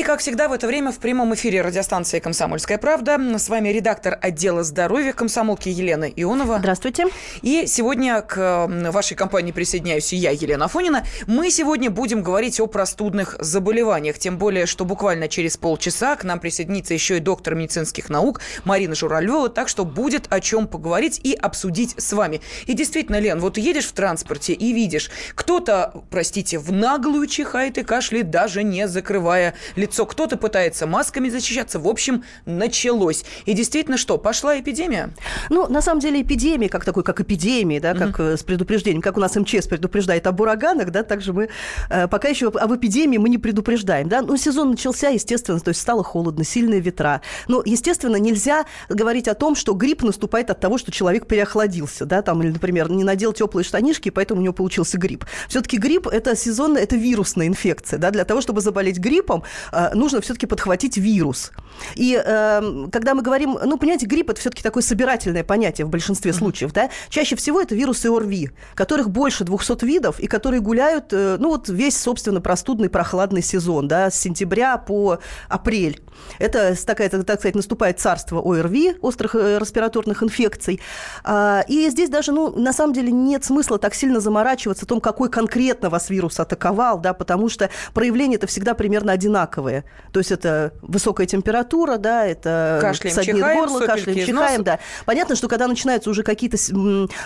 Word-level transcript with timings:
И, 0.00 0.02
как 0.02 0.20
всегда, 0.20 0.48
в 0.48 0.52
это 0.52 0.66
время 0.66 0.92
в 0.92 0.98
прямом 0.98 1.34
эфире 1.34 1.60
радиостанции 1.60 2.20
«Комсомольская 2.20 2.78
правда». 2.78 3.18
С 3.36 3.50
вами 3.50 3.68
редактор 3.68 4.18
отдела 4.18 4.64
здоровья 4.64 5.12
комсомолки 5.12 5.68
Елена 5.68 6.04
Ионова. 6.04 6.56
Здравствуйте. 6.58 7.08
И 7.42 7.66
сегодня 7.66 8.22
к 8.22 8.66
вашей 8.66 9.14
компании 9.14 9.52
присоединяюсь 9.52 10.10
и 10.14 10.16
я, 10.16 10.30
Елена 10.30 10.64
Афонина. 10.64 11.04
Мы 11.26 11.50
сегодня 11.50 11.90
будем 11.90 12.22
говорить 12.22 12.60
о 12.60 12.66
простудных 12.66 13.36
заболеваниях. 13.40 14.18
Тем 14.18 14.38
более, 14.38 14.64
что 14.64 14.86
буквально 14.86 15.28
через 15.28 15.58
полчаса 15.58 16.16
к 16.16 16.24
нам 16.24 16.40
присоединится 16.40 16.94
еще 16.94 17.18
и 17.18 17.20
доктор 17.20 17.54
медицинских 17.54 18.08
наук 18.08 18.40
Марина 18.64 18.94
Журавлева. 18.94 19.50
Так 19.50 19.68
что 19.68 19.84
будет 19.84 20.28
о 20.30 20.40
чем 20.40 20.66
поговорить 20.66 21.20
и 21.22 21.34
обсудить 21.34 21.94
с 21.98 22.14
вами. 22.14 22.40
И 22.64 22.72
действительно, 22.72 23.20
Лен, 23.20 23.38
вот 23.38 23.58
едешь 23.58 23.84
в 23.84 23.92
транспорте 23.92 24.54
и 24.54 24.72
видишь, 24.72 25.10
кто-то, 25.34 25.92
простите, 26.08 26.58
в 26.58 26.72
наглую 26.72 27.26
чихает 27.26 27.76
и 27.76 27.82
кашляет, 27.82 28.30
даже 28.30 28.62
не 28.62 28.88
закрывая 28.88 29.52
лицо. 29.76 29.89
Кто-то 29.90 30.36
пытается 30.36 30.86
масками 30.86 31.28
защищаться. 31.28 31.78
В 31.78 31.88
общем, 31.88 32.24
началось. 32.46 33.24
И 33.46 33.52
действительно, 33.52 33.96
что, 33.96 34.18
пошла 34.18 34.58
эпидемия? 34.58 35.10
Ну, 35.48 35.68
на 35.68 35.82
самом 35.82 36.00
деле, 36.00 36.22
эпидемия, 36.22 36.68
как 36.68 36.84
такой, 36.84 37.02
как 37.02 37.20
эпидемия, 37.20 37.80
да, 37.80 37.94
как 37.94 38.18
mm-hmm. 38.18 38.36
с 38.36 38.42
предупреждением, 38.42 39.02
как 39.02 39.16
у 39.16 39.20
нас 39.20 39.36
МЧС 39.36 39.66
предупреждает 39.66 40.26
об 40.26 40.40
ураганах, 40.40 40.90
да, 40.90 41.02
также 41.02 41.32
мы 41.32 41.48
э, 41.88 42.08
пока 42.08 42.28
еще 42.28 42.48
об 42.48 42.74
эпидемии 42.74 43.18
мы 43.18 43.28
не 43.28 43.38
предупреждаем, 43.38 44.08
да. 44.08 44.22
Ну, 44.22 44.36
сезон 44.36 44.70
начался, 44.70 45.08
естественно, 45.08 45.60
то 45.60 45.70
есть 45.70 45.80
стало 45.80 46.02
холодно, 46.04 46.44
сильные 46.44 46.80
ветра. 46.80 47.20
Но, 47.48 47.62
естественно, 47.64 48.16
нельзя 48.16 48.66
говорить 48.88 49.28
о 49.28 49.34
том, 49.34 49.54
что 49.54 49.74
грипп 49.74 50.02
наступает 50.02 50.50
от 50.50 50.60
того, 50.60 50.78
что 50.78 50.90
человек 50.90 51.26
переохладился, 51.26 52.06
да, 52.06 52.22
там, 52.22 52.42
или, 52.42 52.50
например, 52.50 52.90
не 52.90 53.04
надел 53.04 53.32
теплые 53.32 53.64
штанишки, 53.64 54.10
поэтому 54.10 54.40
у 54.40 54.44
него 54.44 54.54
получился 54.54 54.98
грипп. 54.98 55.24
Все-таки 55.48 55.76
грипп– 55.76 56.06
это 56.12 56.36
сезонная, 56.36 56.82
это 56.82 56.96
вирусная 56.96 57.46
инфекция, 57.46 57.98
да, 57.98 58.10
для 58.10 58.24
того, 58.24 58.40
чтобы 58.40 58.60
заболеть 58.60 58.98
гриппом, 58.98 59.44
Э, 59.72 59.79
нужно 59.94 60.20
все-таки 60.20 60.46
подхватить 60.46 60.96
вирус. 60.96 61.52
И 61.94 62.20
э, 62.22 62.86
когда 62.92 63.14
мы 63.14 63.22
говорим, 63.22 63.58
ну, 63.64 63.78
понимаете, 63.78 64.06
грипп 64.06 64.30
это 64.30 64.40
все-таки 64.40 64.62
такое 64.62 64.82
собирательное 64.82 65.44
понятие 65.44 65.86
в 65.86 65.90
большинстве 65.90 66.32
случаев, 66.32 66.72
да, 66.72 66.90
чаще 67.08 67.36
всего 67.36 67.60
это 67.60 67.74
вирусы 67.74 68.06
ОРВИ, 68.06 68.50
которых 68.74 69.10
больше 69.10 69.44
200 69.44 69.84
видов 69.84 70.20
и 70.20 70.26
которые 70.26 70.60
гуляют, 70.60 71.12
э, 71.12 71.36
ну, 71.38 71.48
вот 71.48 71.68
весь, 71.68 71.98
собственно, 71.98 72.40
простудный 72.40 72.88
прохладный 72.88 73.42
сезон, 73.42 73.88
да, 73.88 74.10
с 74.10 74.18
сентября 74.18 74.76
по 74.76 75.18
апрель. 75.48 76.02
Это 76.38 76.76
такая, 76.84 77.08
так 77.08 77.38
сказать, 77.38 77.54
наступает 77.54 77.98
царство 77.98 78.40
ОРВИ, 78.40 78.96
острых 79.00 79.34
респираторных 79.34 80.22
инфекций. 80.22 80.80
А, 81.24 81.64
и 81.66 81.88
здесь 81.90 82.10
даже, 82.10 82.32
ну, 82.32 82.50
на 82.58 82.72
самом 82.72 82.92
деле 82.92 83.10
нет 83.10 83.44
смысла 83.44 83.78
так 83.78 83.94
сильно 83.94 84.20
заморачиваться 84.20 84.84
о 84.84 84.88
том, 84.88 85.00
какой 85.00 85.30
конкретно 85.30 85.88
вас 85.90 86.10
вирус 86.10 86.38
атаковал, 86.40 86.98
да, 86.98 87.14
потому 87.14 87.48
что 87.48 87.70
проявления 87.94 88.36
это 88.36 88.46
всегда 88.46 88.74
примерно 88.74 89.12
одинаковые 89.12 89.69
одинаковые. 89.70 89.84
То 90.12 90.18
есть 90.20 90.32
это 90.32 90.74
высокая 90.82 91.26
температура, 91.26 91.96
да, 91.96 92.26
это 92.26 92.78
кашляем, 92.80 93.22
чихаем, 93.22 93.58
горло, 93.58 93.86
кашляем, 93.86 94.26
чихаем, 94.26 94.64
да. 94.64 94.78
Понятно, 95.06 95.36
что 95.36 95.48
когда 95.48 95.68
начинаются 95.68 96.10
уже 96.10 96.22
какие-то 96.22 96.56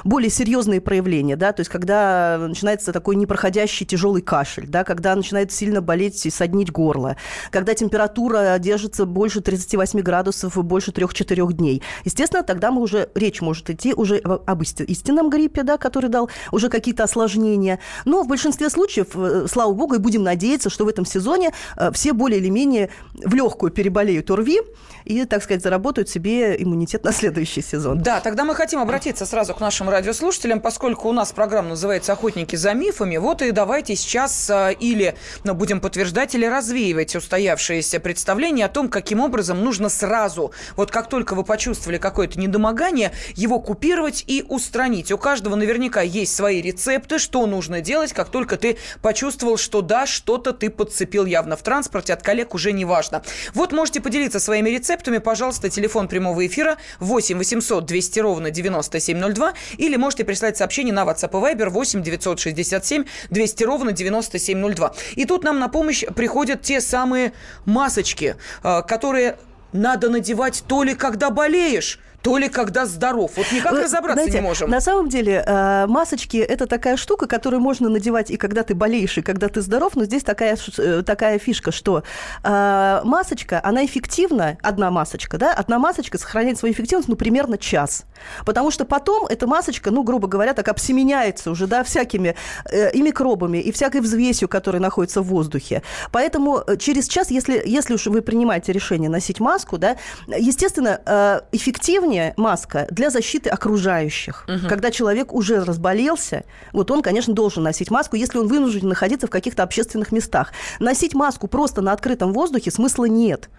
более 0.05 0.31
серьезные 0.31 0.81
проявления, 0.81 1.37
да, 1.37 1.53
то 1.53 1.61
есть 1.61 1.70
когда 1.70 2.37
начинается 2.41 2.92
такой 2.92 3.17
непроходящий 3.17 3.87
тяжелый 3.87 4.22
кашель, 4.22 4.67
да, 4.67 4.84
когда 4.84 5.15
начинает 5.15 5.50
сильно 5.53 5.81
болеть 5.81 6.27
и 6.27 6.31
соднить 6.31 6.70
горло, 6.70 7.17
когда 7.50 7.75
температура 7.75 8.56
держится 8.59 9.06
больше 9.06 9.41
38 9.41 10.00
градусов 10.00 10.59
и 10.59 10.62
больше 10.62 10.91
3-4 10.91 11.53
дней. 11.55 11.83
Естественно, 12.05 12.42
тогда 12.42 12.70
мы 12.70 12.83
уже, 12.83 13.09
речь 13.15 13.41
может 13.41 13.70
идти 13.70 13.95
уже 13.95 14.19
об 14.19 14.62
истинном 14.62 15.31
гриппе, 15.31 15.62
да, 15.62 15.78
который 15.78 16.11
дал 16.11 16.31
уже 16.53 16.69
какие-то 16.69 17.05
осложнения. 17.05 17.78
Но 18.05 18.22
в 18.22 18.28
большинстве 18.28 18.69
случаев, 18.69 19.09
э, 19.15 19.47
слава 19.50 19.72
богу, 19.72 19.94
и 19.94 19.99
будем 19.99 20.22
надеяться, 20.22 20.71
что 20.71 20.84
в 20.84 20.88
этом 20.88 21.06
сезоне 21.06 21.53
э, 21.77 21.91
все 21.93 22.12
более 22.12 22.23
более 22.24 22.40
или 22.40 22.48
менее 22.48 22.88
в 23.12 23.34
легкую 23.34 23.70
переболеют 23.70 24.30
ОРВИ 24.30 24.62
и, 25.04 25.26
так 25.26 25.42
сказать, 25.42 25.62
заработают 25.62 26.08
себе 26.08 26.56
иммунитет 26.58 27.04
на 27.04 27.12
следующий 27.12 27.60
сезон. 27.60 27.98
Да, 27.98 28.20
тогда 28.20 28.44
мы 28.44 28.54
хотим 28.54 28.80
обратиться 28.80 29.26
сразу 29.26 29.52
к 29.52 29.60
нашим 29.60 29.90
радиослушателям, 29.90 30.60
поскольку 30.60 31.10
у 31.10 31.12
нас 31.12 31.32
программа 31.32 31.70
называется 31.70 32.14
«Охотники 32.14 32.56
за 32.56 32.72
мифами». 32.72 33.18
Вот 33.18 33.42
и 33.42 33.50
давайте 33.50 33.94
сейчас 33.94 34.48
а, 34.48 34.70
или 34.70 35.16
ну, 35.44 35.52
будем 35.52 35.80
подтверждать, 35.80 36.34
или 36.34 36.46
развеивать 36.46 37.14
устоявшееся 37.14 38.00
представление 38.00 38.64
о 38.64 38.70
том, 38.70 38.88
каким 38.88 39.20
образом 39.20 39.62
нужно 39.62 39.91
сразу, 39.91 40.52
вот 40.76 40.91
как 40.91 41.10
только 41.10 41.34
вы 41.34 41.44
почувствовали 41.44 41.98
какое-то 41.98 42.41
недомогание, 42.41 43.12
его 43.34 43.60
купировать 43.60 44.24
и 44.26 44.42
устранить. 44.48 45.12
У 45.12 45.18
каждого 45.18 45.56
наверняка 45.56 46.00
есть 46.00 46.34
свои 46.34 46.62
рецепты, 46.62 47.18
что 47.18 47.44
нужно 47.46 47.82
делать, 47.82 48.14
как 48.14 48.30
только 48.30 48.56
ты 48.56 48.78
почувствовал, 49.02 49.58
что 49.58 49.82
да, 49.82 50.06
что-то 50.06 50.54
ты 50.54 50.70
подцепил 50.70 51.26
явно 51.26 51.58
в 51.58 51.62
транспорте, 51.62 52.13
от 52.14 52.22
коллег 52.22 52.54
уже 52.54 52.72
не 52.72 52.84
важно. 52.84 53.22
Вот 53.52 53.72
можете 53.72 54.00
поделиться 54.00 54.41
своими 54.41 54.70
рецептами, 54.70 55.19
пожалуйста, 55.19 55.69
телефон 55.69 56.08
прямого 56.08 56.47
эфира 56.47 56.78
8 57.00 57.38
800 57.38 57.84
200 57.84 58.20
ровно 58.20 58.50
9702 58.50 59.52
или 59.76 59.97
можете 59.97 60.24
прислать 60.24 60.56
сообщение 60.56 60.94
на 60.94 61.04
WhatsApp 61.04 61.30
и 61.30 61.54
Viber 61.54 61.69
8 61.69 62.03
967 62.03 63.04
200 63.30 63.64
ровно 63.64 63.92
9702. 63.92 64.94
И 65.16 65.24
тут 65.26 65.44
нам 65.44 65.58
на 65.58 65.69
помощь 65.69 66.04
приходят 66.14 66.62
те 66.62 66.80
самые 66.80 67.32
масочки, 67.64 68.36
э, 68.62 68.82
которые 68.88 69.36
надо 69.72 70.08
надевать 70.08 70.64
то 70.66 70.82
ли 70.82 70.94
когда 70.94 71.30
болеешь, 71.30 71.98
то 72.24 72.38
ли 72.38 72.48
когда 72.48 72.86
здоров. 72.86 73.32
Вот 73.36 73.52
никак 73.52 73.72
Вы, 73.72 73.82
разобраться 73.82 74.14
знаете, 74.14 74.38
не 74.38 74.42
можем. 74.42 74.70
На 74.70 74.80
самом 74.80 75.10
деле 75.10 75.44
э, 75.46 75.86
масочки– 75.86 76.36
это 76.38 76.66
такая 76.66 76.96
штука, 76.96 77.26
которую 77.26 77.60
можно 77.60 77.90
надевать 77.90 78.30
и 78.30 78.38
когда 78.38 78.62
ты 78.62 78.74
болеешь, 78.74 79.18
и 79.18 79.22
когда 79.22 79.48
ты 79.48 79.60
здоров, 79.60 79.94
но 79.94 80.06
здесь 80.06 80.22
такая, 80.22 80.56
э, 80.78 81.02
такая 81.04 81.38
фишка, 81.38 81.70
что 81.70 82.02
э, 82.42 83.00
масочка, 83.04 83.60
она 83.62 83.84
эффективна, 83.84 84.56
одна 84.62 84.90
масочка, 84.90 85.36
да, 85.36 85.52
одна 85.52 85.78
масочка 85.78 86.16
сохраняет 86.16 86.58
свою 86.58 86.72
эффективность, 86.72 87.08
ну, 87.08 87.16
примерно 87.16 87.58
час. 87.58 88.06
Потому 88.46 88.70
что 88.70 88.86
потом 88.86 89.26
эта 89.26 89.46
масочка, 89.46 89.91
ну, 89.91 90.02
грубо 90.02 90.26
говоря, 90.26 90.54
так 90.54 90.68
обсеменяется 90.68 91.50
уже, 91.50 91.66
да, 91.66 91.84
всякими 91.84 92.36
э, 92.70 92.91
и 92.92 93.02
микробами, 93.02 93.58
и 93.58 93.70
всякой 93.70 94.00
взвесью, 94.00 94.48
которая 94.48 94.80
находится 94.80 95.20
в 95.20 95.26
воздухе. 95.26 95.82
Поэтому 96.10 96.62
через 96.78 97.06
час, 97.06 97.30
если, 97.30 97.62
если 97.66 97.92
уж 97.92 98.06
вы 98.06 98.22
принимаете 98.22 98.72
решение 98.72 99.10
носить 99.10 99.41
маску, 99.41 99.76
да, 99.76 99.98
естественно, 100.26 101.02
э, 101.04 101.41
эффективнее 101.52 102.13
лишняя 102.14 102.34
маска 102.36 102.86
для 102.91 103.10
защиты 103.10 103.50
окружающих. 103.50 104.47
Угу. 104.48 104.69
Когда 104.69 104.91
человек 104.91 105.32
уже 105.32 105.64
разболелся, 105.64 106.44
вот 106.72 106.91
он, 106.91 107.02
конечно, 107.02 107.34
должен 107.34 107.62
носить 107.62 107.91
маску, 107.91 108.16
если 108.16 108.38
он 108.38 108.48
вынужден 108.48 108.88
находиться 108.88 109.26
в 109.26 109.30
каких-то 109.30 109.62
общественных 109.62 110.12
местах. 110.12 110.53
Носить 110.80 111.14
маску 111.14 111.48
просто 111.48 111.82
на 111.82 111.92
открытом 111.92 112.32
воздухе 112.32 112.70
смысла 112.70 113.06
нет. 113.06 113.50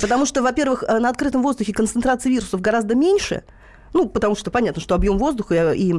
Потому 0.00 0.26
что, 0.26 0.42
во-первых, 0.42 0.84
э, 0.86 0.98
на 0.98 1.08
открытом 1.08 1.42
воздухе 1.42 1.72
концентрация 1.72 2.30
вирусов 2.30 2.60
гораздо 2.60 2.94
меньше, 2.94 3.44
ну, 3.92 4.08
потому 4.08 4.36
что 4.36 4.50
понятно, 4.50 4.80
что 4.80 4.94
объем 4.94 5.18
воздуха 5.18 5.72
и 5.72 5.94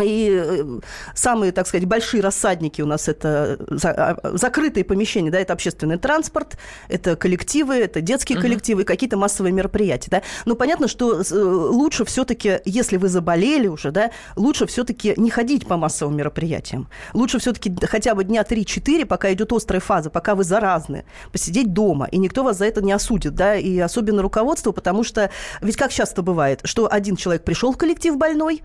и 0.00 0.42
э, 0.42 0.80
самые, 1.14 1.52
так 1.52 1.66
сказать, 1.66 1.86
большие 1.86 2.22
рассадники 2.22 2.80
у 2.80 2.86
нас 2.86 3.08
это 3.08 3.58
а, 3.84 4.16
закрытые 4.36 4.84
помещения, 4.84 5.30
да, 5.30 5.38
это 5.38 5.52
общественный 5.52 5.98
транспорт, 5.98 6.56
это 6.88 7.14
коллективы, 7.14 7.74
это 7.74 8.00
детские 8.00 8.38
uh-huh. 8.38 8.42
коллективы, 8.42 8.84
какие-то 8.84 9.18
массовые 9.18 9.52
мероприятия, 9.52 10.10
да. 10.10 10.22
Но 10.46 10.54
понятно, 10.54 10.88
что 10.88 11.20
э, 11.20 11.34
лучше 11.34 12.06
все-таки, 12.06 12.60
если 12.64 12.96
вы 12.96 13.08
заболели 13.08 13.66
уже, 13.66 13.90
да, 13.90 14.12
лучше 14.34 14.66
все-таки 14.66 15.12
не 15.18 15.30
ходить 15.30 15.66
по 15.66 15.76
массовым 15.76 16.16
мероприятиям. 16.16 16.88
Лучше 17.12 17.38
все-таки 17.38 17.74
хотя 17.84 18.14
бы 18.14 18.24
дня 18.24 18.42
3-4, 18.42 19.04
пока 19.04 19.32
идет 19.32 19.52
острая 19.52 19.80
фаза, 19.80 20.08
пока 20.08 20.34
вы 20.34 20.44
заразны, 20.44 21.04
посидеть 21.32 21.74
дома, 21.74 22.06
и 22.10 22.16
никто 22.16 22.44
вас 22.44 22.56
за 22.56 22.64
это 22.64 22.80
не 22.82 22.92
осудит, 22.92 23.34
да, 23.34 23.56
и 23.56 23.78
особенно 23.78 24.22
руководство, 24.22 24.72
потому 24.72 25.04
что 25.04 25.30
ведь 25.60 25.76
как 25.76 25.92
часто 25.92 26.22
бывает, 26.22 26.60
что 26.64 26.90
один 26.90 27.16
человек 27.16 27.44
пришел 27.44 27.72
в 27.72 27.76
коллектив 27.76 28.16
больной, 28.16 28.62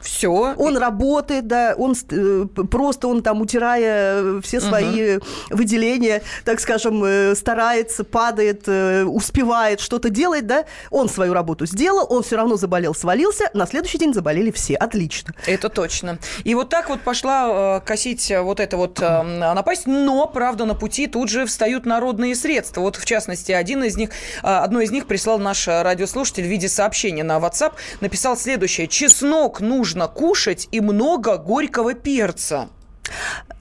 все. 0.00 0.54
Он 0.56 0.76
работает, 0.76 1.46
да, 1.46 1.74
он 1.76 1.94
э, 2.10 2.46
просто, 2.70 3.08
он 3.08 3.22
там, 3.22 3.40
утирая 3.40 4.40
все 4.40 4.60
свои 4.60 5.16
угу. 5.16 5.24
выделения, 5.50 6.22
так 6.44 6.60
скажем, 6.60 7.04
э, 7.04 7.34
старается, 7.34 8.04
падает, 8.04 8.62
э, 8.66 9.04
успевает, 9.04 9.80
что-то 9.80 10.08
делает, 10.10 10.46
да, 10.46 10.64
он 10.90 11.08
свою 11.08 11.34
работу 11.34 11.66
сделал, 11.66 12.06
он 12.08 12.22
все 12.22 12.36
равно 12.36 12.56
заболел, 12.56 12.94
свалился, 12.94 13.50
на 13.54 13.66
следующий 13.66 13.98
день 13.98 14.14
заболели 14.14 14.50
все. 14.50 14.74
Отлично. 14.76 15.34
Это 15.46 15.68
точно. 15.68 16.18
И 16.44 16.54
вот 16.54 16.68
так 16.68 16.88
вот 16.88 17.00
пошла 17.02 17.80
косить 17.80 18.32
вот 18.40 18.60
это 18.60 18.76
вот 18.76 19.00
напасть, 19.00 19.86
но, 19.86 20.26
правда, 20.26 20.64
на 20.64 20.74
пути 20.74 21.06
тут 21.06 21.28
же 21.28 21.46
встают 21.46 21.86
народные 21.86 22.34
средства. 22.34 22.80
Вот, 22.80 22.96
в 22.96 23.04
частности, 23.04 23.52
один 23.52 23.84
из 23.84 23.96
них, 23.96 24.10
одно 24.42 24.80
из 24.80 24.90
них 24.90 25.06
прислал 25.06 25.38
наш 25.38 25.66
радиослушатель 25.68 26.44
в 26.44 26.48
виде 26.48 26.68
сообщения 26.68 27.24
на 27.24 27.38
WhatsApp, 27.38 27.72
написал 28.00 28.36
следующее. 28.36 28.86
Чеснок 28.86 29.60
нужен 29.60 29.89
нужно 29.90 30.06
кушать 30.06 30.68
и 30.70 30.80
много 30.80 31.36
горького 31.36 31.94
перца. 31.94 32.68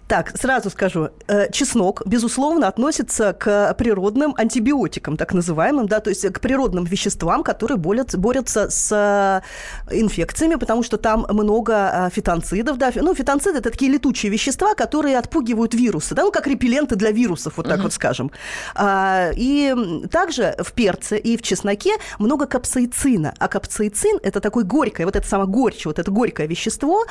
Так, 0.10 0.36
сразу 0.36 0.72
скажу. 0.72 1.10
Э, 1.28 1.52
чеснок, 1.52 2.02
безусловно, 2.08 2.68
относится 2.68 3.32
к 3.34 3.76
природным 3.76 4.34
антибиотикам, 4.36 5.18
так 5.18 5.36
называемым, 5.36 5.88
да, 5.88 6.00
то 6.00 6.10
есть 6.10 6.28
к 6.34 6.40
природным 6.40 6.84
веществам, 6.84 7.44
которые 7.44 7.78
борются, 7.78 8.18
борются 8.18 8.72
с 8.72 9.44
инфекциями, 9.92 10.56
потому 10.56 10.82
что 10.82 10.98
там 10.98 11.28
много 11.30 12.10
фитонцидов, 12.12 12.80
да. 12.80 12.92
Ну, 12.96 13.14
фитонциды– 13.14 13.58
это 13.60 13.70
такие 13.70 13.92
летучие 13.92 14.32
вещества, 14.32 14.74
которые 14.74 15.16
отпугивают 15.20 15.76
вирусы, 15.76 16.16
да, 16.16 16.24
ну, 16.24 16.32
как 16.32 16.48
репелленты 16.48 16.96
для 16.96 17.12
вирусов, 17.12 17.58
вот 17.58 17.68
так 17.68 17.80
uh-huh. 17.80 17.84
вот 17.84 17.94
скажем. 17.94 18.32
А, 18.74 19.30
и 19.36 19.76
также 20.12 20.56
в 20.58 20.72
перце 20.72 21.20
и 21.20 21.38
в 21.38 21.44
чесноке 21.44 21.92
много 22.18 22.48
капсаицина, 22.48 23.36
а 23.38 23.48
капсаицин– 23.48 24.18
это 24.24 24.40
такое 24.40 24.64
горькое, 24.64 25.06
вот 25.06 25.16
это 25.16 25.28
самое 25.28 25.48
горечь, 25.48 25.86
вот 25.86 26.00
это 26.00 26.10
горькое 26.10 26.48
вещество, 26.48 27.06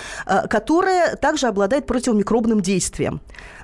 которое 0.51 1.15
также 1.15 1.47
обладает 1.47 1.87
противомикробным 1.87 2.61
действием. 2.61 2.88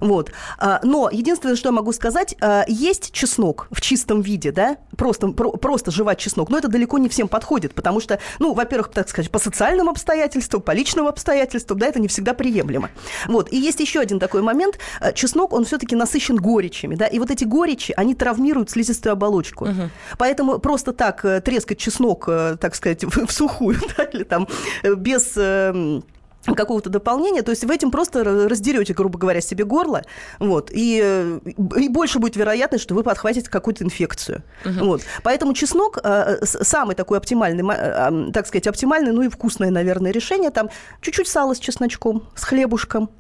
Вот. 0.01 0.33
А, 0.59 0.81
но 0.83 1.09
единственное, 1.11 1.57
что 1.57 1.69
я 1.69 1.73
могу 1.73 1.93
сказать, 1.93 2.37
а, 2.41 2.65
есть 2.69 3.13
чеснок 3.13 3.69
в 3.71 3.81
чистом 3.81 4.21
виде, 4.21 4.53
да, 4.53 4.77
просто, 4.97 5.29
просто 5.29 5.91
жевать 5.91 6.19
чеснок, 6.19 6.51
но 6.51 6.59
это 6.59 6.69
далеко 6.69 6.99
не 6.99 7.09
всем 7.09 7.29
подходит, 7.29 7.75
потому 7.75 8.01
что, 8.01 8.19
ну, 8.39 8.55
во-первых, 8.55 8.91
так 8.91 9.09
сказать, 9.09 9.31
по 9.31 9.39
социальным 9.39 9.89
обстоятельствам, 9.89 10.63
по 10.63 10.73
личным 10.73 11.07
обстоятельствам, 11.07 11.79
да, 11.79 11.87
это 11.87 12.01
не 12.01 12.09
всегда 12.09 12.35
приемлемо. 12.35 12.91
Вот. 13.27 13.53
И 13.53 13.57
есть 13.57 13.81
еще 13.81 14.01
один 14.01 14.19
такой 14.19 14.43
момент. 14.43 14.79
А, 15.01 15.13
чеснок, 15.13 15.53
он 15.53 15.65
все-таки 15.65 15.97
насыщен 15.97 16.37
горечами, 16.37 16.95
да, 16.95 17.07
и 17.07 17.19
вот 17.19 17.31
эти 17.31 17.45
горечи, 17.45 17.95
они 17.97 18.15
травмируют 18.15 18.71
слизистую 18.71 19.13
оболочку. 19.13 19.65
Угу. 19.65 19.91
Поэтому 20.19 20.59
просто 20.59 20.93
так 20.93 21.25
э, 21.25 21.41
трескать 21.41 21.79
чеснок, 21.79 22.25
э, 22.29 22.57
так 22.61 22.75
сказать, 22.75 23.05
в, 23.05 23.27
в 23.27 23.33
сухую, 23.33 23.79
да, 23.97 24.05
или 24.05 24.25
там 24.25 24.49
э, 24.83 24.95
без 24.95 25.33
эм, 25.37 26.05
какого-то 26.45 26.91
дополнения, 26.91 27.43
то 27.43 27.51
есть 27.51 27.65
вы 27.65 27.75
этим 27.75 27.91
просто 27.91 28.25
раздерете, 28.25 28.93
грубо 28.93 29.19
говоря, 29.19 29.41
себе 29.41 29.65
горло, 29.65 30.03
вот, 30.39 30.71
и, 30.73 31.39
и 31.77 31.89
больше 31.89 32.19
будет 32.19 32.37
вероятность, 32.37 32.85
что 32.85 32.95
вы 32.95 33.03
подхватите 33.03 33.49
какую-то 33.49 33.85
инфекцию. 33.85 34.43
Угу. 34.65 34.85
Вот. 34.85 35.03
Поэтому 35.23 35.55
чеснок 35.55 35.99
э, 36.03 36.39
самый 36.45 36.95
такой 36.95 37.19
оптимальный, 37.19 37.65
э, 37.75 38.33
так 38.33 38.47
сказать, 38.47 38.67
оптимальный, 38.67 39.13
ну 39.13 39.23
и 39.23 39.29
вкусное, 39.29 39.71
наверное, 39.71 40.11
решение, 40.11 40.51
там 40.51 40.69
чуть-чуть 41.01 41.29
сала 41.29 41.55
с 41.55 41.59
чесночком, 41.59 42.29
с 42.35 42.45
хлебушком, 42.45 43.11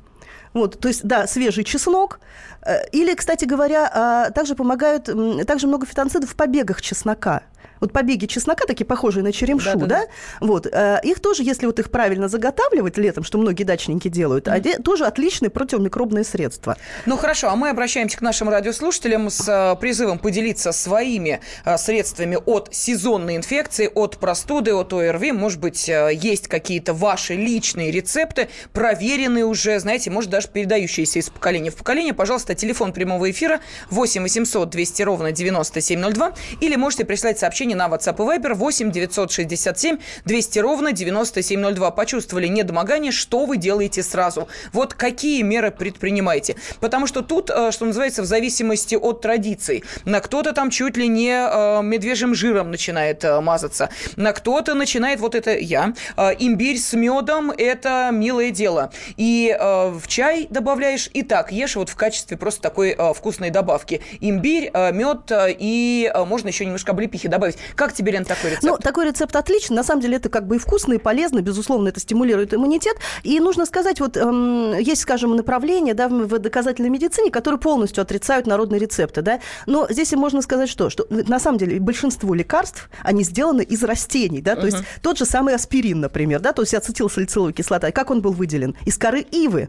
вот, 0.53 0.79
то 0.79 0.89
есть, 0.89 1.05
да, 1.05 1.27
свежий 1.27 1.65
чеснок. 1.65 2.21
Э, 2.63 2.87
или, 2.93 3.15
кстати 3.15 3.45
говоря, 3.45 3.91
а, 3.93 4.31
также 4.31 4.55
помогают, 4.55 5.09
также 5.47 5.67
много 5.67 5.87
фитонцидов 5.87 6.31
в 6.31 6.37
побегах 6.37 6.81
чеснока 6.81 7.43
вот 7.81 7.93
побеги 7.93 8.27
чеснока, 8.27 8.67
такие 8.67 8.87
похожие 8.87 9.23
на 9.23 9.33
черемшу, 9.33 9.71
да? 9.75 9.75
да, 9.75 9.87
да? 9.87 10.07
Вот, 10.41 10.67
э, 10.67 11.01
их 11.03 11.21
тоже, 11.21 11.43
если 11.43 11.67
вот 11.67 11.79
их 11.79 11.91
правильно 11.91 12.29
заготавливать 12.29 12.97
летом, 12.99 13.25
что 13.25 13.39
многие 13.39 13.65
дачники 13.65 14.09
делают, 14.09 14.47
mm. 14.47 14.83
тоже 14.83 15.07
отличные 15.07 15.51
противомикробные 15.51 16.25
средства. 16.25 16.77
Ну 17.07 17.17
хорошо, 17.17 17.51
а 17.51 17.57
мы 17.57 17.71
обращаемся 17.71 18.19
к 18.19 18.21
нашим 18.21 18.49
радиослушателям 18.49 19.31
с 19.31 19.49
э, 19.49 19.77
призывом 19.81 20.19
поделиться 20.19 20.73
своими 20.73 21.41
э, 21.65 21.77
средствами 21.79 22.39
от 22.45 22.69
сезонной 22.73 23.37
инфекции, 23.37 23.91
от 23.95 24.19
простуды, 24.19 24.75
от 24.75 24.93
ОРВИ. 24.93 25.33
Может 25.33 25.61
быть, 25.61 25.89
есть 25.89 26.49
какие-то 26.49 26.93
ваши 26.95 27.35
личные 27.35 27.91
рецепты, 27.91 28.49
проверенные 28.73 29.45
уже, 29.45 29.79
знаете, 29.79 30.11
может, 30.11 30.31
даже 30.31 30.49
передающиеся 30.49 31.19
из 31.19 31.31
поколения 31.31 31.71
в 31.71 31.77
поколение. 31.77 32.15
Пожалуйста, 32.15 32.55
телефон 32.55 32.93
прямого 32.93 33.31
эфира 33.31 33.61
8 33.91 34.23
800 34.23 34.71
200 34.71 35.03
ровно 35.03 35.33
9702 35.33 36.33
или 36.61 36.77
можете 36.77 37.05
прислать 37.05 37.39
сообщение 37.39 37.64
сообщение 37.65 37.77
на 37.77 37.89
WhatsApp 37.89 38.17
и 38.17 38.39
Viber 38.39 38.55
8 38.55 38.91
967 38.91 39.99
200 40.25 40.59
ровно 40.59 40.93
9702. 40.93 41.91
Почувствовали 41.91 42.47
недомогание, 42.47 43.13
что 43.13 43.47
вы 43.47 43.57
делаете 43.57 44.03
сразу? 44.03 44.49
Вот 44.73 44.95
какие 44.95 45.43
меры 45.43 45.71
предпринимаете? 45.71 46.57
Потому 46.81 47.07
что 47.07 47.23
тут, 47.23 47.51
э, 47.51 47.71
что 47.73 47.87
называется, 47.87 48.23
в 48.23 48.27
зависимости 48.27 48.97
от 48.97 49.21
традиций. 49.21 49.83
На 50.05 50.21
кто-то 50.21 50.53
там 50.53 50.71
чуть 50.71 50.97
ли 50.97 51.09
не 51.09 51.33
э, 51.33 51.83
медвежьим 51.83 52.35
жиром 52.35 52.71
начинает 52.71 53.25
э, 53.25 53.41
мазаться. 53.41 53.89
На 54.17 54.33
кто-то 54.33 54.75
начинает, 54.75 55.21
вот 55.21 55.35
это 55.35 55.57
я, 55.57 55.95
имбирь 56.39 56.79
с 56.79 56.93
медом– 56.93 57.51
это 57.57 58.11
милое 58.13 58.51
дело. 58.51 58.91
И 59.17 59.57
в 59.59 60.07
чай 60.07 60.47
добавляешь, 60.51 61.09
и 61.13 61.23
так 61.23 61.53
ешь 61.53 61.77
вот 61.77 61.89
в 61.89 61.97
качестве 61.97 62.37
просто 62.37 62.63
такой 62.63 62.97
вкусной 63.15 63.51
добавки. 63.51 64.03
Имбирь, 64.21 64.71
мед 64.93 65.31
и 65.61 66.13
можно 66.27 66.49
еще 66.49 66.65
немножко 66.65 66.93
облепихи 66.93 67.29
добавить. 67.29 67.54
Как 67.75 67.93
тебе, 67.93 68.13
Лен, 68.13 68.25
такой 68.25 68.51
рецепт? 68.51 68.65
Ну, 68.65 68.79
такой 68.79 69.07
рецепт 69.07 69.35
отличный. 69.37 69.77
На 69.77 69.85
самом 69.85 70.03
деле 70.03 70.17
это 70.17 70.29
как 70.29 70.47
бы 70.47 70.57
и 70.57 70.59
вкусно, 70.59 70.95
и 70.95 70.99
полезно. 70.99 71.41
Безусловно, 71.41 71.89
это 71.89 72.01
стимулирует 72.01 72.55
иммунитет. 72.55 72.97
И 73.23 73.41
нужно 73.41 73.67
сказать, 73.67 74.01
вот 74.01 74.17
эм, 74.17 74.77
есть, 74.79 75.03
скажем, 75.03 75.37
направления 75.37 75.95
да, 75.95 76.09
в 76.09 76.39
доказательной 76.39 76.91
медицине, 76.91 77.31
которые 77.31 77.59
полностью 77.59 78.03
отрицают 78.03 78.47
народные 78.47 78.81
рецепты. 78.81 79.23
Да? 79.23 79.41
Но 79.67 79.87
здесь 79.91 80.13
можно 80.13 80.43
сказать 80.43 80.69
что? 80.69 80.91
Что 80.91 81.07
на 81.11 81.39
самом 81.39 81.59
деле 81.59 81.81
большинство 81.81 82.35
лекарств, 82.35 82.89
они 83.03 83.25
сделаны 83.25 83.63
из 83.63 83.83
растений. 83.83 84.41
Да? 84.41 84.57
То 84.57 84.63
uh-huh. 84.63 84.73
есть 84.73 84.85
тот 85.03 85.19
же 85.19 85.25
самый 85.25 85.55
аспирин, 85.55 86.01
например, 86.01 86.41
да? 86.41 86.53
то 86.53 86.63
есть 86.63 86.75
ацетилсалициловая 86.75 87.53
кислота. 87.53 87.91
Как 87.93 88.11
он 88.11 88.21
был 88.21 88.33
выделен? 88.33 88.77
Из 88.85 88.99
коры 88.99 89.21
ивы. 89.21 89.69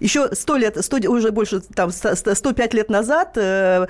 Еще 0.00 0.34
сто 0.34 0.56
лет, 0.56 0.76
100, 0.82 1.08
уже 1.08 1.30
больше 1.30 1.60
там, 1.60 1.90
105 1.90 2.74
лет 2.74 2.90
назад 2.90 3.32
э, 3.36 3.86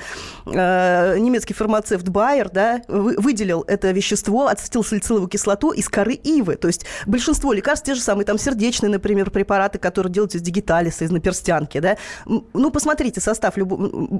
э, 0.46 1.18
немецкий 1.18 1.54
фармацевт 1.54 2.08
Байер 2.08 2.48
да, 2.48 2.82
выделил 2.88 3.64
это 3.66 3.90
вещество, 3.90 4.46
ацетилсалициловую 4.46 5.28
кислоту 5.28 5.72
из 5.72 5.88
коры 5.88 6.14
ивы. 6.14 6.56
То 6.56 6.68
есть 6.68 6.86
большинство 7.06 7.52
лекарств, 7.52 7.86
те 7.86 7.94
же 7.94 8.00
самые 8.00 8.24
там 8.24 8.38
сердечные, 8.38 8.90
например, 8.90 9.30
препараты, 9.30 9.78
которые 9.78 10.12
делаются 10.12 10.38
из 10.38 10.42
дигиталиса, 10.42 11.04
из 11.04 11.10
наперстянки. 11.10 11.80
Да. 11.80 11.96
Ну, 12.24 12.70
посмотрите, 12.70 13.20
состав 13.20 13.56
люб... 13.56 13.72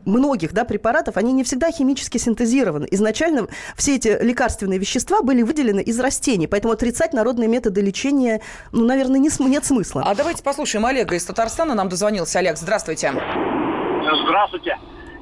многих 0.05 0.53
да, 0.53 0.65
препаратов, 0.65 1.17
они 1.17 1.33
не 1.33 1.45
всегда 1.45 1.71
химически 1.71 2.19
синтезированы. 2.19 2.89
Изначально 2.91 3.47
все 3.77 3.97
эти 3.97 4.19
лекарственные 4.21 4.79
вещества 4.79 5.23
были 5.23 5.43
выделены 5.43 5.81
из 5.81 6.01
растений, 6.01 6.49
поэтому 6.49 6.73
отрицать 6.73 7.13
народные 7.13 7.49
методы 7.49 7.81
лечения, 7.81 8.41
ну, 8.73 8.85
наверное, 8.85 9.21
не, 9.21 9.31
нет 9.49 9.65
смысла. 9.65 10.03
А 10.05 10.15
давайте 10.15 10.43
послушаем 10.43 10.85
Олега 10.85 11.15
из 11.15 11.25
Татарстана 11.25 11.76
нам 11.77 11.89
дозвонился. 11.89 12.39
Олег, 12.41 12.57
здравствуйте. 12.57 13.13
Здравствуйте. 14.25 14.79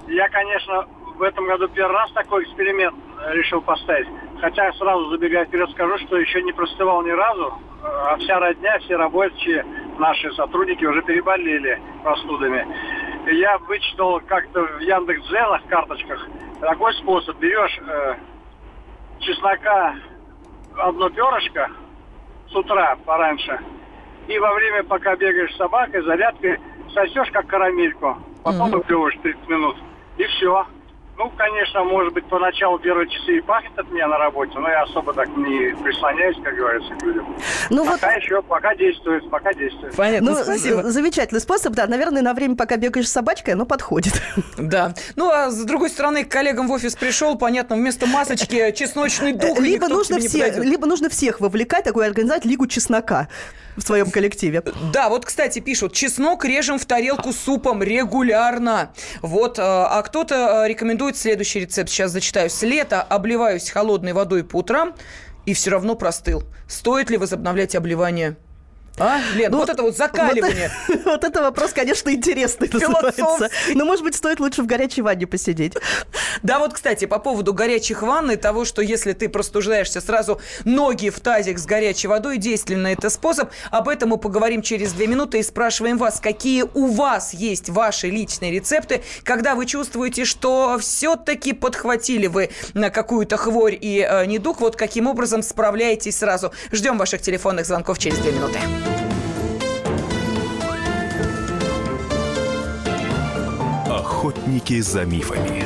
Я, 0.09 0.29
конечно, 0.29 0.87
в 1.17 1.23
этом 1.23 1.47
году 1.47 1.69
первый 1.69 1.93
раз 1.93 2.11
такой 2.13 2.45
эксперимент 2.45 2.97
э, 3.21 3.35
решил 3.35 3.61
поставить. 3.61 4.09
Хотя 4.41 4.73
сразу 4.75 5.11
забегая 5.11 5.45
вперед 5.47 5.71
скажу, 5.71 5.99
что 5.99 6.17
еще 6.17 6.43
не 6.43 6.53
простывал 6.53 7.03
ни 7.03 7.11
разу, 7.11 7.47
э, 7.47 7.87
а 7.87 8.17
вся 8.17 8.39
родня, 8.39 8.79
все 8.81 8.97
рабочие, 8.97 9.65
наши 9.99 10.33
сотрудники 10.33 10.85
уже 10.85 11.03
переболели 11.03 11.81
простудами. 12.03 12.67
Я 13.31 13.59
вычитал 13.59 14.21
как-то 14.27 14.63
в 14.63 14.81
Яндекс.Дзенах, 14.81 15.65
карточках, 15.69 16.27
такой 16.61 16.93
способ. 16.95 17.39
Берешь 17.39 17.79
э, 17.87 18.15
чеснока 19.21 19.95
одно 20.77 21.09
перышко 21.09 21.71
с 22.51 22.55
утра 22.55 22.97
пораньше, 23.07 23.59
и 24.29 24.39
во 24.39 24.55
время, 24.55 24.83
пока 24.85 25.17
бегаешь 25.17 25.53
с 25.53 25.57
собакой, 25.57 26.03
зарядкой, 26.03 26.59
сосешь 26.93 27.31
как 27.31 27.47
карамельку. 27.47 28.17
Потом 28.43 28.71
mm-hmm. 28.71 28.77
выпиваешь 28.77 29.19
30 29.23 29.49
минут. 29.49 29.77
И 30.19 30.25
все. 30.25 30.67
Ну, 31.17 31.31
конечно, 31.37 31.85
может 31.85 32.13
быть, 32.13 32.25
поначалу 32.27 32.79
первые 32.79 33.09
часы 33.09 33.39
и 33.39 33.41
пахнет 33.41 33.79
от 33.79 33.89
меня 33.91 34.09
на 34.09 34.19
работе, 34.19 34.59
но 34.59 34.69
я 34.69 34.83
особо 34.83 35.15
так 35.15 35.29
не 35.37 35.75
прислоняюсь, 35.83 36.37
как 36.43 36.55
говорится, 36.57 36.93
к 36.95 37.03
людям. 37.03 37.37
Ну, 37.71 37.85
пока 37.85 38.09
вот... 38.09 38.17
еще, 38.17 38.43
пока 38.43 38.75
действует, 38.75 39.31
пока 39.31 39.53
действует. 39.55 39.95
Понятно, 39.95 40.33
ну, 40.33 40.37
спасибо. 40.43 40.83
Замечательный 40.83 41.41
способ, 41.41 41.73
да, 41.75 41.87
наверное, 41.87 42.23
на 42.23 42.35
время, 42.35 42.57
пока 42.57 42.77
бегаешь 42.77 43.09
с 43.09 43.13
собачкой, 43.13 43.55
оно 43.55 43.67
подходит. 43.67 44.15
Да. 44.57 44.95
Ну, 45.17 45.31
а 45.31 45.51
с 45.51 45.65
другой 45.65 45.91
стороны, 45.91 46.25
к 46.25 46.29
коллегам 46.29 46.69
в 46.69 46.73
офис 46.73 46.97
пришел, 46.97 47.37
понятно, 47.37 47.77
вместо 47.77 48.07
масочки 48.07 48.73
чесночный 48.77 49.33
дух, 49.33 49.59
либо 49.61 49.89
нужно, 49.89 50.19
все, 50.19 50.51
либо 50.61 50.87
нужно 50.87 51.09
всех 51.09 51.41
вовлекать, 51.41 51.85
такую 51.85 52.07
организовать 52.07 52.45
Лигу 52.45 52.67
чеснока 52.67 53.29
в 53.77 53.83
своем 53.83 54.11
коллективе. 54.11 54.63
Да, 54.93 55.09
вот, 55.09 55.25
кстати, 55.25 55.59
пишут, 55.59 55.93
чеснок 55.93 56.45
режем 56.45 56.79
в 56.79 56.87
тарелку 56.87 57.33
супом 57.33 57.83
регулярно. 57.83 58.93
Вот, 59.23 59.59
а, 59.59 59.99
а 59.99 60.03
кто-то 60.03 60.65
рекомендует 60.67 61.04
следующий 61.13 61.61
рецепт, 61.61 61.91
сейчас 61.91 62.11
зачитаю. 62.11 62.51
С 62.51 62.63
лета 62.63 63.03
обливаюсь 63.03 63.71
холодной 63.71 64.13
водой 64.13 64.45
по 64.45 64.57
утрам 64.57 64.95
и 65.47 65.55
все 65.55 65.71
равно 65.71 65.95
простыл. 65.95 66.45
Стоит 66.67 67.11
ли 67.11 67.17
возобновлять 67.17 67.75
обливание? 67.75 68.37
А, 68.97 69.21
Лен, 69.35 69.51
ну, 69.51 69.59
вот 69.59 69.69
это 69.69 69.83
вот 69.83 69.97
закаливание. 69.97 70.71
Вот, 70.89 71.05
вот 71.05 71.25
это 71.25 71.43
вопрос, 71.43 71.73
конечно, 71.73 72.11
интересный 72.11 72.69
называется. 72.73 73.51
Но, 73.75 73.85
может 73.85 74.05
быть, 74.05 74.15
стоит 74.15 74.41
лучше 74.41 74.63
в 74.63 74.67
горячей 74.67 75.03
ванне 75.03 75.27
посидеть. 75.27 75.75
Да, 76.43 76.59
вот, 76.59 76.75
кстати, 76.75 77.07
по 77.07 77.19
поводу 77.19 77.55
горячих 77.55 78.03
ванн 78.03 78.31
и 78.31 78.37
того, 78.37 78.65
что 78.65 78.83
если 78.83 79.13
ты 79.13 79.29
простуждаешься, 79.29 80.01
сразу 80.01 80.41
ноги 80.65 81.09
в 81.09 81.21
тазик 81.21 81.59
с 81.59 81.65
горячей 81.65 82.09
водой, 82.09 82.39
действенно 82.39 82.89
это 82.89 83.09
способ. 83.09 83.51
Об 83.71 83.89
этом 83.89 84.11
мы 84.11 84.19
поговорим 84.19 84.61
через 84.61 84.93
две 84.93 85.07
минуты 85.07 85.39
и 85.39 85.43
спрашиваем 85.43 85.97
вас, 85.97 86.21
какие 86.21 86.65
у 86.75 86.87
вас 86.87 87.33
есть 87.33 87.71
ваши 87.71 88.11
личные 88.11 88.53
рецепты, 88.53 89.03
когда 89.23 89.55
вы 89.55 89.65
чувствуете, 89.65 90.25
что 90.25 90.77
все-таки 90.81 91.53
подхватили 91.53 92.27
вы 92.27 92.51
на 92.75 92.91
какую-то 92.91 93.37
хворь 93.37 93.79
и 93.81 94.07
э, 94.07 94.27
недуг, 94.27 94.61
вот 94.61 94.77
каким 94.77 95.07
образом 95.07 95.43
справляетесь 95.43 96.19
сразу. 96.19 96.53
Ждем 96.73 96.99
ваших 96.99 97.23
телефонных 97.23 97.65
звонков 97.65 97.99
через 97.99 98.19
две 98.19 98.33
минуты. 98.33 98.59
Охотники 103.87 104.81
за 104.81 105.05
мифами. 105.05 105.65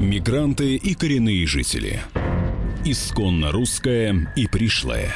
Мигранты 0.00 0.76
и 0.76 0.94
коренные 0.94 1.46
жители. 1.46 2.00
Исконно 2.84 3.52
русская 3.52 4.32
и 4.36 4.46
пришлая. 4.46 5.14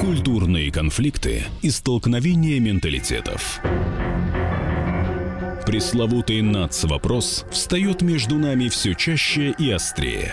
Культурные 0.00 0.72
конфликты 0.72 1.44
и 1.62 1.70
столкновения 1.70 2.58
менталитетов. 2.60 3.60
Пресловутый 5.66 6.40
НАЦ-вопрос 6.40 7.44
встает 7.50 8.00
между 8.00 8.36
нами 8.36 8.68
все 8.68 8.94
чаще 8.94 9.54
и 9.58 9.70
острее. 9.70 10.32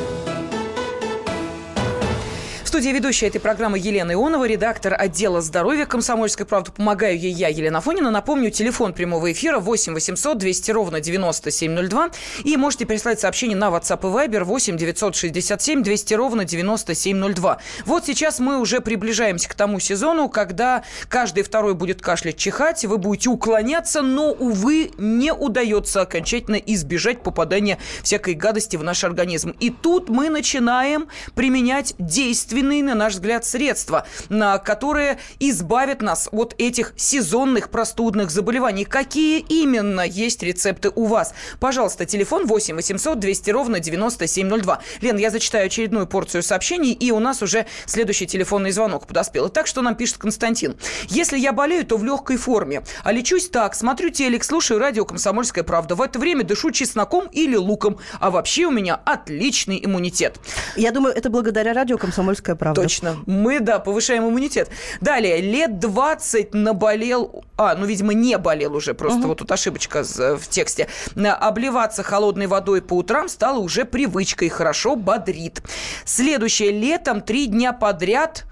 студии 2.71 2.91
ведущая 2.91 3.27
этой 3.27 3.41
программы 3.41 3.77
Елена 3.77 4.13
Ионова, 4.13 4.47
редактор 4.47 4.95
отдела 4.97 5.41
здоровья 5.41 5.85
«Комсомольской 5.85 6.45
правды». 6.45 6.71
Помогаю 6.71 7.19
ей 7.19 7.33
я, 7.33 7.49
Елена 7.49 7.81
Фонина. 7.81 8.11
Напомню, 8.11 8.49
телефон 8.49 8.93
прямого 8.93 9.29
эфира 9.29 9.59
8 9.59 9.93
800 9.93 10.37
200 10.37 10.71
ровно 10.71 11.01
9702. 11.01 12.11
И 12.45 12.55
можете 12.55 12.85
прислать 12.85 13.19
сообщение 13.19 13.57
на 13.57 13.65
WhatsApp 13.65 13.99
и 13.99 14.29
Viber 14.29 14.45
8 14.45 14.77
967 14.77 15.83
200 15.83 16.13
ровно 16.13 16.45
9702. 16.45 17.57
Вот 17.85 18.05
сейчас 18.05 18.39
мы 18.39 18.57
уже 18.57 18.79
приближаемся 18.79 19.49
к 19.49 19.53
тому 19.53 19.81
сезону, 19.81 20.29
когда 20.29 20.85
каждый 21.09 21.43
второй 21.43 21.73
будет 21.73 22.01
кашлять, 22.01 22.37
чихать, 22.37 22.85
вы 22.85 22.97
будете 22.97 23.27
уклоняться, 23.27 24.01
но, 24.01 24.31
увы, 24.31 24.91
не 24.97 25.33
удается 25.33 25.99
окончательно 25.99 26.55
избежать 26.55 27.21
попадания 27.21 27.79
всякой 28.01 28.35
гадости 28.35 28.77
в 28.77 28.83
наш 28.83 29.03
организм. 29.03 29.53
И 29.59 29.71
тут 29.71 30.07
мы 30.07 30.29
начинаем 30.29 31.09
применять 31.35 31.95
действия 31.99 32.60
единственные, 32.61 32.83
на 32.83 32.95
наш 32.95 33.13
взгляд, 33.13 33.45
средства, 33.45 34.05
на 34.29 34.57
которые 34.59 35.17
избавят 35.39 36.01
нас 36.01 36.29
от 36.31 36.55
этих 36.57 36.93
сезонных 36.95 37.69
простудных 37.69 38.29
заболеваний. 38.29 38.85
Какие 38.85 39.39
именно 39.39 40.01
есть 40.01 40.43
рецепты 40.43 40.91
у 40.93 41.05
вас? 41.05 41.33
Пожалуйста, 41.59 42.05
телефон 42.05 42.45
8 42.45 42.75
800 42.75 43.19
200 43.19 43.49
ровно 43.51 43.79
9702. 43.79 44.81
Лен, 45.01 45.17
я 45.17 45.29
зачитаю 45.29 45.65
очередную 45.65 46.07
порцию 46.07 46.43
сообщений, 46.43 46.93
и 46.93 47.11
у 47.11 47.19
нас 47.19 47.41
уже 47.41 47.65
следующий 47.85 48.27
телефонный 48.27 48.71
звонок 48.71 49.07
подоспел. 49.07 49.49
Так 49.49 49.67
что 49.67 49.81
нам 49.81 49.95
пишет 49.95 50.17
Константин. 50.17 50.75
Если 51.07 51.37
я 51.37 51.53
болею, 51.53 51.85
то 51.85 51.97
в 51.97 52.03
легкой 52.03 52.37
форме. 52.37 52.83
А 53.03 53.11
лечусь 53.11 53.49
так, 53.49 53.75
смотрю 53.75 54.09
телек, 54.09 54.43
слушаю 54.43 54.79
радио 54.79 55.05
«Комсомольская 55.05 55.63
правда». 55.63 55.95
В 55.95 56.01
это 56.01 56.19
время 56.19 56.43
дышу 56.43 56.71
чесноком 56.71 57.27
или 57.27 57.55
луком. 57.55 57.97
А 58.19 58.29
вообще 58.29 58.65
у 58.65 58.71
меня 58.71 58.99
отличный 59.05 59.83
иммунитет. 59.83 60.39
Я 60.75 60.91
думаю, 60.91 61.15
это 61.15 61.29
благодаря 61.29 61.73
радио 61.73 61.97
«Комсомольская 61.97 62.50
«Комсомольская 62.51 62.55
правда». 62.55 62.81
Точно. 62.81 63.17
Мы, 63.25 63.59
да, 63.59 63.79
повышаем 63.79 64.27
иммунитет. 64.27 64.69
Далее, 64.99 65.41
лет 65.41 65.79
20 65.79 66.53
наболел... 66.53 67.43
А, 67.57 67.75
ну, 67.75 67.85
видимо, 67.85 68.13
не 68.13 68.37
болел 68.37 68.75
уже, 68.75 68.93
просто 68.93 69.19
угу. 69.19 69.27
вот 69.29 69.39
тут 69.39 69.51
ошибочка 69.51 70.03
в 70.03 70.47
тексте. 70.47 70.87
Обливаться 71.15 72.03
холодной 72.03 72.47
водой 72.47 72.81
по 72.81 72.95
утрам 72.95 73.29
стало 73.29 73.59
уже 73.59 73.85
привычкой, 73.85 74.49
хорошо 74.49 74.95
бодрит. 74.95 75.61
Следующее, 76.05 76.71
летом 76.71 77.21
три 77.21 77.47
дня 77.47 77.73
подряд 77.73 78.45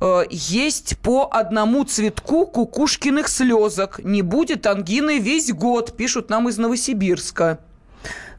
э, 0.00 0.24
есть 0.30 0.98
по 0.98 1.28
одному 1.30 1.84
цветку 1.84 2.46
кукушкиных 2.46 3.28
слезок. 3.28 4.00
Не 4.02 4.22
будет 4.22 4.66
ангины 4.66 5.18
весь 5.18 5.52
год, 5.52 5.96
пишут 5.96 6.30
нам 6.30 6.48
из 6.48 6.58
Новосибирска. 6.58 7.60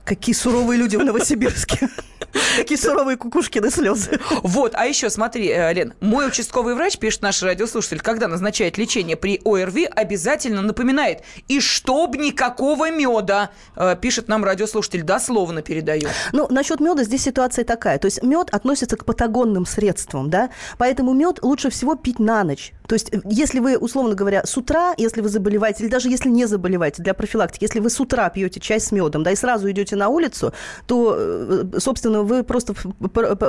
Какие 0.05 0.35
суровые 0.35 0.77
люди 0.77 0.95
в 0.95 1.03
Новосибирске. 1.03 1.89
Какие 2.57 2.77
суровые 2.77 3.17
кукушкины 3.17 3.69
слезы. 3.69 4.19
Вот, 4.43 4.73
а 4.75 4.85
еще 4.85 5.09
смотри, 5.09 5.49
э, 5.49 5.73
Лен, 5.73 5.93
мой 5.99 6.27
участковый 6.27 6.75
врач, 6.75 6.97
пишет 6.97 7.21
наш 7.21 7.41
радиослушатель, 7.43 7.99
когда 7.99 8.27
назначает 8.27 8.77
лечение 8.77 9.17
при 9.17 9.41
ОРВИ, 9.43 9.85
обязательно 9.85 10.61
напоминает, 10.61 11.23
и 11.47 11.59
чтоб 11.59 12.15
никакого 12.15 12.89
меда, 12.89 13.51
э, 13.75 13.95
пишет 13.99 14.27
нам 14.27 14.43
радиослушатель, 14.43 15.03
дословно 15.03 15.61
передаю. 15.61 16.07
Ну, 16.31 16.47
насчет 16.49 16.79
меда 16.79 17.03
здесь 17.03 17.23
ситуация 17.23 17.65
такая, 17.65 17.99
то 17.99 18.05
есть 18.05 18.23
мед 18.23 18.49
относится 18.51 18.97
к 18.97 19.05
патагонным 19.05 19.65
средствам, 19.65 20.29
да, 20.29 20.49
поэтому 20.77 21.13
мед 21.13 21.39
лучше 21.41 21.69
всего 21.69 21.95
пить 21.95 22.19
на 22.19 22.43
ночь. 22.43 22.73
То 22.87 22.95
есть, 22.95 23.13
э, 23.13 23.21
если 23.25 23.59
вы, 23.59 23.77
условно 23.77 24.15
говоря, 24.15 24.45
с 24.45 24.57
утра, 24.57 24.93
если 24.97 25.21
вы 25.21 25.29
заболеваете, 25.29 25.83
или 25.83 25.91
даже 25.91 26.09
если 26.09 26.29
не 26.29 26.45
заболеваете, 26.45 27.01
для 27.03 27.13
профилактики, 27.13 27.63
если 27.63 27.79
вы 27.79 27.89
с 27.89 27.99
утра 27.99 28.29
пьете 28.29 28.59
чай 28.59 28.79
с 28.79 28.91
медом, 28.91 29.23
да, 29.23 29.31
и 29.31 29.35
сразу 29.35 29.69
идете 29.69 29.90
на 29.95 30.09
улицу, 30.09 30.53
то, 30.85 31.65
собственно, 31.77 32.23
вы 32.23 32.43
просто 32.43 32.73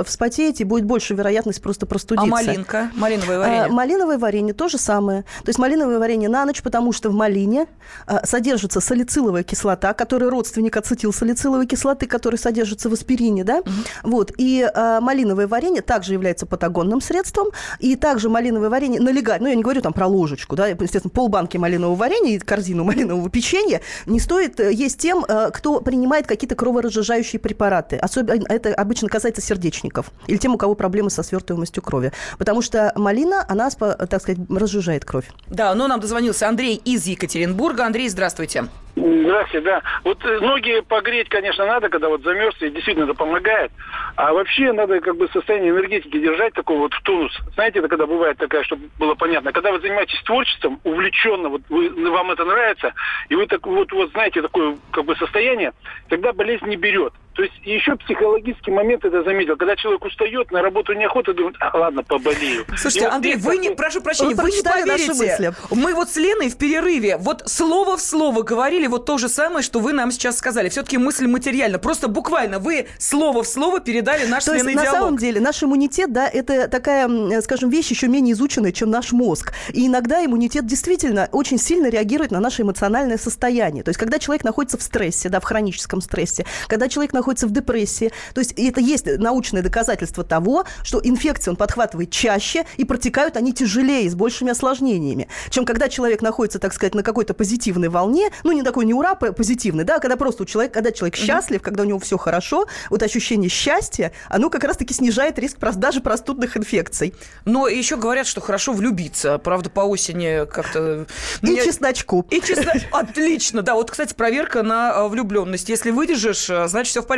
вспотеете, 0.05 0.65
будет 0.65 0.85
больше 0.85 1.13
вероятность 1.13 1.61
просто 1.61 1.85
простудиться. 1.85 2.27
А 2.27 2.29
малинка? 2.29 2.91
Малиновое 2.95 3.39
варенье? 3.39 3.63
А, 3.65 3.67
малиновое 3.69 4.17
варенье 4.17 4.53
то 4.53 4.67
же 4.69 4.77
самое. 4.77 5.23
То 5.43 5.49
есть 5.49 5.59
малиновое 5.59 5.99
варенье 5.99 6.29
на 6.29 6.45
ночь, 6.45 6.61
потому 6.61 6.91
что 6.91 7.09
в 7.09 7.13
малине 7.13 7.67
а, 8.05 8.25
содержится 8.25 8.79
салициловая 8.79 9.43
кислота, 9.43 9.93
которая 9.93 10.29
родственник 10.29 10.75
ацетилсалициловой 10.77 11.67
кислоты, 11.67 12.07
которая 12.07 12.39
содержится 12.39 12.89
в 12.89 12.93
аспирине, 12.93 13.43
да? 13.43 13.59
Угу. 13.59 13.71
Вот. 14.03 14.31
И 14.37 14.69
а, 14.73 15.01
малиновое 15.01 15.47
варенье 15.47 15.81
также 15.81 16.13
является 16.13 16.45
патагонным 16.45 17.01
средством, 17.01 17.47
и 17.79 17.95
также 17.95 18.29
малиновое 18.29 18.69
варенье 18.69 19.01
налегать, 19.01 19.41
ну, 19.41 19.47
я 19.47 19.55
не 19.55 19.63
говорю 19.63 19.81
там 19.81 19.93
про 19.93 20.07
ложечку, 20.07 20.55
да, 20.55 20.67
естественно, 20.67 21.09
полбанки 21.09 21.57
малинового 21.57 21.95
варенья 21.95 22.35
и 22.35 22.39
корзину 22.39 22.83
малинового 22.83 23.29
печенья 23.29 23.81
не 24.05 24.19
стоит 24.19 24.59
э, 24.59 24.73
есть 24.73 24.99
тем, 24.99 25.25
э, 25.27 25.49
кто 25.51 25.81
принимает 25.81 26.27
какие-то 26.33 26.55
кроворазжижающие 26.55 27.39
препараты. 27.39 27.97
Особенно 27.97 28.43
это 28.49 28.73
обычно 28.73 29.09
касается 29.09 29.41
сердечников 29.41 30.11
или 30.27 30.37
тем, 30.37 30.53
у 30.53 30.57
кого 30.57 30.75
проблемы 30.75 31.09
со 31.09 31.23
свертываемостью 31.23 31.81
крови. 31.81 32.11
Потому 32.37 32.61
что 32.61 32.91
малина, 32.95 33.45
она, 33.47 33.69
так 33.69 34.21
сказать, 34.21 34.39
разжижает 34.49 35.05
кровь. 35.05 35.29
Да, 35.47 35.73
но 35.75 35.87
нам 35.87 35.99
дозвонился 35.99 36.47
Андрей 36.47 36.75
из 36.75 37.05
Екатеринбурга. 37.05 37.85
Андрей, 37.85 38.09
здравствуйте. 38.09 38.67
Здравствуйте, 38.95 39.65
да. 39.65 39.81
Вот 40.03 40.23
э, 40.23 40.39
ноги 40.39 40.81
погреть, 40.87 41.27
конечно, 41.27 41.65
надо, 41.65 41.89
когда 41.89 42.09
вот 42.09 42.21
замерз, 42.21 42.55
и 42.61 42.69
действительно 42.69 43.05
это 43.05 43.15
помогает. 43.15 43.71
А 44.15 44.33
вообще 44.33 44.71
надо 44.71 45.01
как 45.01 45.17
бы 45.17 45.27
состояние 45.29 45.71
энергетики 45.71 46.19
держать 46.19 46.53
такой 46.53 46.77
вот 46.77 46.93
в 46.93 47.01
тонус. 47.01 47.35
Знаете, 47.55 47.79
это 47.79 47.87
когда 47.87 48.05
бывает 48.05 48.37
такая, 48.37 48.63
чтобы 48.63 48.89
было 48.99 49.15
понятно. 49.15 49.51
Когда 49.51 49.71
вы 49.71 49.79
занимаетесь 49.79 50.21
творчеством, 50.23 50.79
увлеченно, 50.83 51.49
вот 51.49 51.61
вы, 51.69 51.89
вам 52.11 52.31
это 52.31 52.45
нравится, 52.45 52.93
и 53.29 53.35
вы 53.35 53.47
так 53.47 53.65
вот, 53.65 53.91
вот 53.91 54.11
знаете 54.11 54.43
такое 54.43 54.77
как 54.91 55.05
бы 55.05 55.15
состояние, 55.15 55.73
тогда 56.09 56.31
болезнь 56.31 56.67
не 56.67 56.75
берет. 56.75 57.13
То 57.33 57.41
есть 57.41 57.53
еще 57.63 57.95
психологический 57.95 58.71
момент 58.71 59.03
это 59.05 59.23
заметил. 59.23 59.57
Когда 59.57 59.75
человек 59.75 60.05
устает, 60.05 60.51
на 60.51 60.61
работу 60.61 60.93
неохота, 60.93 61.33
думает, 61.33 61.55
а 61.59 61.75
ладно, 61.77 62.03
поболею. 62.03 62.65
Слушайте, 62.77 63.07
вот 63.07 63.13
Андрей, 63.13 63.35
вы 63.37 63.57
не, 63.57 63.71
прошу 63.71 64.01
прощения, 64.01 64.35
вы, 64.35 64.43
вы 64.43 64.51
не 64.51 64.61
поверите. 64.61 65.53
Мы 65.71 65.93
вот 65.95 66.09
с 66.09 66.15
Леной 66.17 66.49
в 66.49 66.57
перерыве 66.57 67.17
вот 67.17 67.43
слово 67.47 67.97
в 67.97 68.01
слово 68.01 68.43
говорили 68.43 68.85
вот 68.87 69.05
то 69.05 69.17
же 69.17 69.29
самое, 69.29 69.63
что 69.63 69.79
вы 69.79 69.93
нам 69.93 70.11
сейчас 70.11 70.37
сказали. 70.37 70.69
Все-таки 70.69 70.97
мысль 70.97 71.25
материальна. 71.25 71.79
Просто 71.79 72.07
буквально 72.07 72.59
вы 72.59 72.87
слово 72.99 73.43
в 73.43 73.47
слово 73.47 73.79
передали 73.79 74.25
наш 74.27 74.45
То 74.45 74.53
есть, 74.53 74.65
на 74.65 74.85
самом 74.85 75.17
деле 75.17 75.41
наш 75.41 75.63
иммунитет, 75.63 76.13
да, 76.13 76.27
это 76.27 76.67
такая, 76.67 77.41
скажем, 77.41 77.69
вещь 77.69 77.89
еще 77.89 78.07
менее 78.07 78.33
изученная, 78.33 78.71
чем 78.71 78.91
наш 78.91 79.11
мозг. 79.11 79.53
И 79.73 79.87
иногда 79.87 80.23
иммунитет 80.23 80.67
действительно 80.67 81.29
очень 81.31 81.57
сильно 81.57 81.87
реагирует 81.89 82.31
на 82.31 82.39
наше 82.39 82.61
эмоциональное 82.61 83.17
состояние. 83.17 83.83
То 83.83 83.89
есть 83.89 83.99
когда 83.99 84.19
человек 84.19 84.43
находится 84.43 84.77
в 84.77 84.83
стрессе, 84.83 85.29
да, 85.29 85.39
в 85.39 85.43
хроническом 85.43 85.99
стрессе, 85.99 86.45
когда 86.67 86.87
человек 86.89 87.11
находится 87.13 87.22
находится 87.23 87.47
в 87.47 87.51
депрессии. 87.51 88.11
То 88.33 88.41
есть 88.41 88.51
это 88.57 88.81
есть 88.81 89.05
научное 89.05 89.61
доказательство 89.61 90.25
того, 90.25 90.65
что 90.83 90.99
инфекции 91.01 91.49
он 91.49 91.55
подхватывает 91.55 92.11
чаще 92.11 92.65
и 92.75 92.83
протекают 92.83 93.37
они 93.37 93.53
тяжелее, 93.53 94.09
с 94.09 94.15
большими 94.15 94.51
осложнениями, 94.51 95.29
чем 95.49 95.65
когда 95.65 95.87
человек 95.87 96.21
находится, 96.21 96.59
так 96.59 96.73
сказать, 96.73 96.95
на 96.95 97.01
какой-то 97.01 97.33
позитивной 97.33 97.87
волне, 97.87 98.29
ну 98.43 98.51
не 98.51 98.61
такой 98.61 98.85
не 98.85 98.93
ура 98.93 99.15
позитивный, 99.15 99.85
да, 99.85 99.95
а 99.95 99.99
когда 99.99 100.17
просто 100.17 100.43
у 100.43 100.45
человека, 100.45 100.73
когда 100.73 100.91
человек 100.91 101.15
счастлив, 101.15 101.61
mm-hmm. 101.61 101.63
когда 101.63 101.83
у 101.83 101.85
него 101.85 101.99
все 101.99 102.17
хорошо, 102.17 102.65
вот 102.89 103.01
ощущение 103.01 103.49
счастья, 103.49 104.11
оно 104.27 104.49
как 104.49 104.65
раз-таки 104.65 104.93
снижает 104.93 105.39
риск 105.39 105.57
даже 105.75 106.01
простудных 106.01 106.57
инфекций. 106.57 107.13
Но 107.45 107.69
еще 107.69 107.95
говорят, 107.95 108.27
что 108.27 108.41
хорошо 108.41 108.73
влюбиться, 108.73 109.37
правда, 109.37 109.69
по 109.69 109.81
осени 109.81 110.45
как-то... 110.45 111.05
И 111.41 111.45
Мне... 111.45 111.63
чесночку. 111.63 112.25
И 112.29 112.41
чесночку. 112.41 112.97
Отлично, 112.97 113.61
да. 113.61 113.75
Вот, 113.75 113.91
кстати, 113.91 114.13
проверка 114.13 114.61
на 114.63 114.91
э, 114.91 115.07
влюбленность. 115.07 115.69
Если 115.69 115.91
выдержишь, 115.91 116.49
э, 116.49 116.67
значит, 116.67 116.91
все 116.91 117.01
в 117.01 117.07
порядке. 117.07 117.12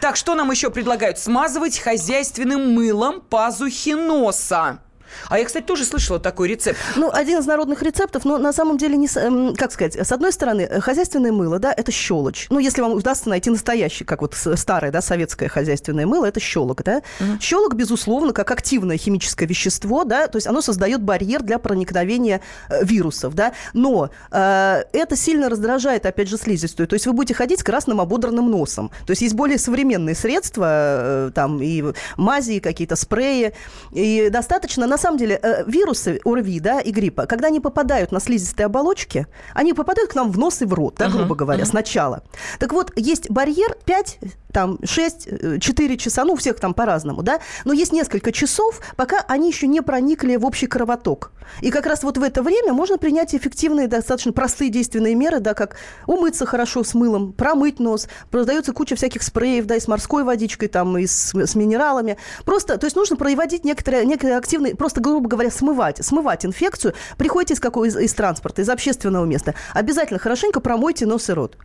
Так, 0.00 0.16
что 0.16 0.34
нам 0.34 0.50
еще 0.50 0.70
предлагают? 0.70 1.18
Смазывать 1.18 1.78
хозяйственным 1.78 2.74
мылом 2.74 3.20
пазухи 3.20 3.90
носа. 3.90 4.80
А 5.28 5.38
я, 5.38 5.44
кстати, 5.44 5.64
тоже 5.64 5.84
слышала 5.84 6.18
такой 6.18 6.48
рецепт. 6.48 6.78
Ну, 6.96 7.10
один 7.12 7.38
из 7.38 7.46
народных 7.46 7.82
рецептов, 7.82 8.24
но 8.24 8.38
на 8.38 8.52
самом 8.52 8.78
деле, 8.78 8.96
не, 8.96 9.08
эм, 9.16 9.54
как 9.54 9.72
сказать, 9.72 9.96
с 9.96 10.12
одной 10.12 10.32
стороны, 10.32 10.62
э, 10.62 10.80
хозяйственное 10.80 11.32
мыло, 11.32 11.58
да, 11.58 11.72
это 11.76 11.92
щелочь. 11.92 12.46
Ну, 12.50 12.58
если 12.58 12.82
вам 12.82 12.92
удастся 12.92 13.28
найти 13.28 13.50
настоящий, 13.50 14.04
как 14.04 14.22
вот 14.22 14.34
старое, 14.34 14.90
да, 14.90 15.00
советское 15.00 15.48
хозяйственное 15.48 16.06
мыло, 16.06 16.26
это 16.26 16.40
щелок, 16.40 16.82
да. 16.82 17.02
Угу. 17.20 17.40
Щелок, 17.40 17.74
безусловно, 17.74 18.32
как 18.32 18.50
активное 18.50 18.96
химическое 18.96 19.46
вещество, 19.46 20.04
да, 20.04 20.28
то 20.28 20.36
есть 20.36 20.46
оно 20.46 20.60
создает 20.60 21.02
барьер 21.02 21.42
для 21.42 21.58
проникновения 21.58 22.40
э, 22.68 22.84
вирусов, 22.84 23.34
да, 23.34 23.52
но 23.72 24.10
э, 24.30 24.82
это 24.92 25.16
сильно 25.16 25.48
раздражает, 25.48 26.06
опять 26.06 26.28
же, 26.28 26.36
слизистую. 26.36 26.86
То 26.86 26.94
есть 26.94 27.06
вы 27.06 27.12
будете 27.12 27.34
ходить 27.34 27.60
с 27.60 27.62
красным 27.62 28.00
ободранным 28.00 28.50
носом. 28.50 28.90
То 29.06 29.12
есть 29.12 29.22
есть 29.22 29.34
более 29.34 29.58
современные 29.58 30.14
средства, 30.14 30.66
э, 30.68 31.30
там 31.34 31.62
и 31.62 31.84
мази, 32.16 32.52
и 32.52 32.60
какие-то 32.60 32.96
спреи, 32.96 33.54
и 33.92 34.28
достаточно, 34.30 34.86
на 34.86 34.97
самом 34.98 35.18
деле, 35.18 35.38
э, 35.42 35.64
вирусы 35.66 36.20
ОРВИ, 36.24 36.60
да, 36.60 36.80
и 36.80 36.90
гриппа, 36.90 37.26
когда 37.26 37.48
они 37.48 37.60
попадают 37.60 38.12
на 38.12 38.20
слизистые 38.20 38.66
оболочки, 38.66 39.26
они 39.54 39.72
попадают 39.72 40.12
к 40.12 40.14
нам 40.14 40.30
в 40.30 40.38
нос 40.38 40.62
и 40.62 40.64
в 40.64 40.74
рот, 40.74 40.96
да, 40.98 41.08
грубо 41.08 41.34
uh-huh, 41.34 41.38
говоря, 41.38 41.62
uh-huh. 41.62 41.68
сначала. 41.68 42.22
Так 42.58 42.72
вот, 42.72 42.92
есть 42.96 43.30
барьер 43.30 43.76
5, 43.84 44.18
там, 44.52 44.78
6, 44.82 45.60
4 45.60 45.94
э, 45.94 45.96
часа, 45.96 46.24
ну, 46.24 46.32
у 46.32 46.36
всех 46.36 46.58
там 46.60 46.74
по-разному, 46.74 47.22
да, 47.22 47.40
но 47.64 47.72
есть 47.72 47.92
несколько 47.92 48.32
часов, 48.32 48.80
пока 48.96 49.24
они 49.28 49.48
еще 49.48 49.66
не 49.66 49.80
проникли 49.80 50.36
в 50.36 50.44
общий 50.44 50.66
кровоток. 50.66 51.32
И 51.60 51.70
как 51.70 51.86
раз 51.86 52.02
вот 52.02 52.18
в 52.18 52.22
это 52.22 52.42
время 52.42 52.72
можно 52.72 52.98
принять 52.98 53.34
эффективные, 53.34 53.88
достаточно 53.88 54.32
простые 54.32 54.70
действенные 54.70 55.14
меры, 55.14 55.40
да, 55.40 55.54
как 55.54 55.76
умыться 56.06 56.46
хорошо 56.46 56.84
с 56.84 56.94
мылом, 56.94 57.32
промыть 57.32 57.78
нос, 57.78 58.08
продается 58.30 58.72
куча 58.72 58.96
всяких 58.96 59.22
спреев, 59.22 59.66
да, 59.66 59.76
и 59.76 59.80
с 59.80 59.88
морской 59.88 60.24
водичкой, 60.24 60.68
там, 60.68 60.98
и 60.98 61.06
с, 61.06 61.34
с 61.34 61.54
минералами. 61.54 62.16
Просто, 62.44 62.78
то 62.78 62.86
есть 62.86 62.96
нужно 62.96 63.16
проводить 63.16 63.64
некоторые, 63.64 64.04
некоторые 64.04 64.38
активные, 64.38 64.74
просто, 64.88 65.02
грубо 65.02 65.28
говоря, 65.28 65.50
смывать, 65.50 66.02
смывать 66.02 66.46
инфекцию. 66.46 66.94
Приходите 67.18 67.52
из 67.52 67.60
какого 67.60 67.84
из, 67.84 67.94
из 67.94 68.14
транспорта, 68.14 68.62
из 68.62 68.70
общественного 68.70 69.26
места. 69.26 69.54
Обязательно 69.74 70.18
хорошенько 70.18 70.60
промойте 70.60 71.04
нос 71.04 71.28
и 71.28 71.34
рот. 71.34 71.58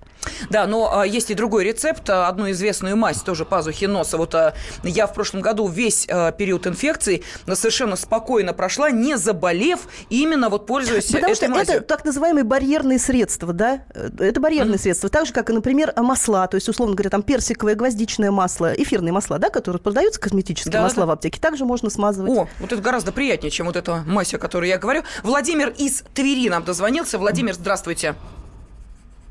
Да, 0.50 0.68
но 0.68 1.00
а, 1.00 1.06
есть 1.06 1.30
и 1.32 1.34
другой 1.34 1.64
рецепт, 1.64 2.10
а, 2.10 2.28
одну 2.28 2.50
известную 2.52 2.96
мазь 2.96 3.22
тоже 3.22 3.46
пазухи 3.46 3.86
носа. 3.86 4.18
Вот 4.18 4.36
а, 4.36 4.54
я 4.84 5.08
в 5.08 5.14
прошлом 5.14 5.42
году 5.42 5.68
весь 5.68 6.06
период 6.06 6.68
инфекции 6.68 7.24
совершенно 7.54 7.96
спокойно 7.96 8.54
прошла, 8.54 8.92
не 8.92 9.18
заболев, 9.18 9.82
именно 10.10 10.50
вот 10.50 10.66
пользуясь 10.68 11.06
Потому 11.06 11.26
этой 11.26 11.36
что 11.36 11.50
мазью. 11.50 11.76
это 11.76 11.86
так 11.86 12.06
называемые 12.06 12.44
барьерные 12.44 13.00
средства, 13.00 13.54
да? 13.54 13.84
Это 13.94 14.40
барьерные 14.40 14.76
mm-hmm. 14.76 14.82
средства. 14.82 15.10
Так 15.10 15.26
же, 15.26 15.34
как 15.34 15.50
и, 15.50 15.54
например, 15.54 15.94
масла, 15.98 16.48
то 16.48 16.56
есть, 16.56 16.70
условно 16.70 16.96
говоря, 16.96 17.10
там 17.10 17.24
персиковое, 17.24 17.76
гвоздичное 17.76 18.32
масло, 18.32 18.74
эфирные 18.74 19.12
масла, 19.12 19.40
да, 19.40 19.50
которые 19.50 19.82
продаются, 19.82 20.20
косметические 20.20 20.72
да, 20.72 20.82
масла 20.82 21.02
да. 21.02 21.08
в 21.08 21.12
аптеке, 21.12 21.40
также 21.40 21.66
можно 21.66 21.90
смазывать. 21.90 22.32
О, 22.32 22.48
вот 22.60 22.72
это 22.72 22.82
гораздо 22.82 23.12
приятнее, 23.12 23.52
чем 23.52 23.68
вот 23.68 23.76
эта 23.76 24.04
мазь, 24.06 24.34
о 24.34 24.38
которой 24.38 24.70
я 24.70 24.78
говорю. 24.78 25.04
Владимир 25.24 25.70
из 25.70 26.04
Твери 26.14 26.50
нам 26.50 26.64
дозвонился. 26.64 27.18
Владимир, 27.18 27.54
здравствуйте. 27.54 28.16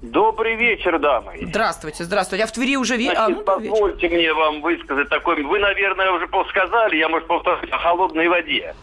Добрый 0.03 0.57
вечер, 0.57 0.99
дамы. 0.99 1.39
Здравствуйте, 1.43 2.03
здравствуйте. 2.03 2.43
А 2.43 2.49
в 2.49 2.53
Твери 2.53 2.77
уже 2.77 2.97
вечер? 2.97 3.15
А, 3.17 3.29
ну, 3.29 3.41
позвольте 3.43 4.09
вечер. 4.09 4.17
мне 4.17 4.35
вам 4.35 4.61
высказать 4.61 5.09
такой... 5.09 5.41
Вы, 5.45 5.61
наверное, 5.61 6.11
уже 6.11 6.29
сказали, 6.51 6.97
я, 6.97 7.09
может, 7.09 7.29
повторюсь, 7.29 7.71
о 7.71 7.79
холодной 7.79 8.27
воде. 8.27 8.75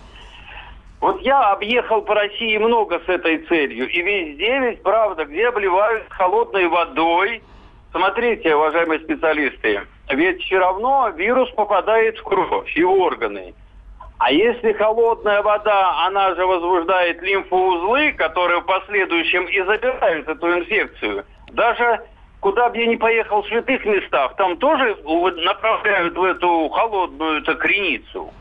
Вот 1.02 1.22
я 1.22 1.52
объехал 1.52 2.02
по 2.04 2.16
России 2.16 2.58
много 2.58 3.02
с 3.06 3.10
этой 3.10 3.40
целью. 3.48 3.90
И 3.90 4.02
везде 4.02 4.60
ведь, 4.60 4.82
правда, 4.82 5.26
где 5.26 5.50
обливают 5.50 6.06
холодной 6.10 6.68
водой. 6.68 7.44
Смотрите, 7.92 8.56
уважаемые 8.56 9.02
специалисты, 9.02 9.82
ведь 10.10 10.42
все 10.44 10.60
равно 10.60 11.10
вирус 11.10 11.50
попадает 11.52 12.18
в 12.18 12.24
кровь 12.24 12.78
и 12.78 12.84
органы. 12.84 13.54
А 14.20 14.32
если 14.32 14.74
холодная 14.74 15.42
вода, 15.42 16.06
она 16.06 16.36
же 16.36 16.46
возбуждает 16.46 17.22
лимфоузлы, 17.22 18.12
которые 18.12 18.60
в 18.60 18.66
последующем 18.66 19.46
и 19.46 19.62
забирают 19.62 20.28
эту 20.28 20.60
инфекцию. 20.60 21.26
Даже 21.52 22.02
куда 22.42 22.70
бы 22.70 22.78
я 22.78 22.88
ни 22.88 22.98
поехал 22.98 23.42
в 23.42 23.48
святых 23.48 23.86
местах, 23.86 24.36
там 24.36 24.58
тоже 24.58 24.98
направляют 25.46 26.18
в 26.18 26.24
эту 26.24 26.68
холодную 26.68 27.42
эту 27.42 27.56
креницу. 27.56 28.34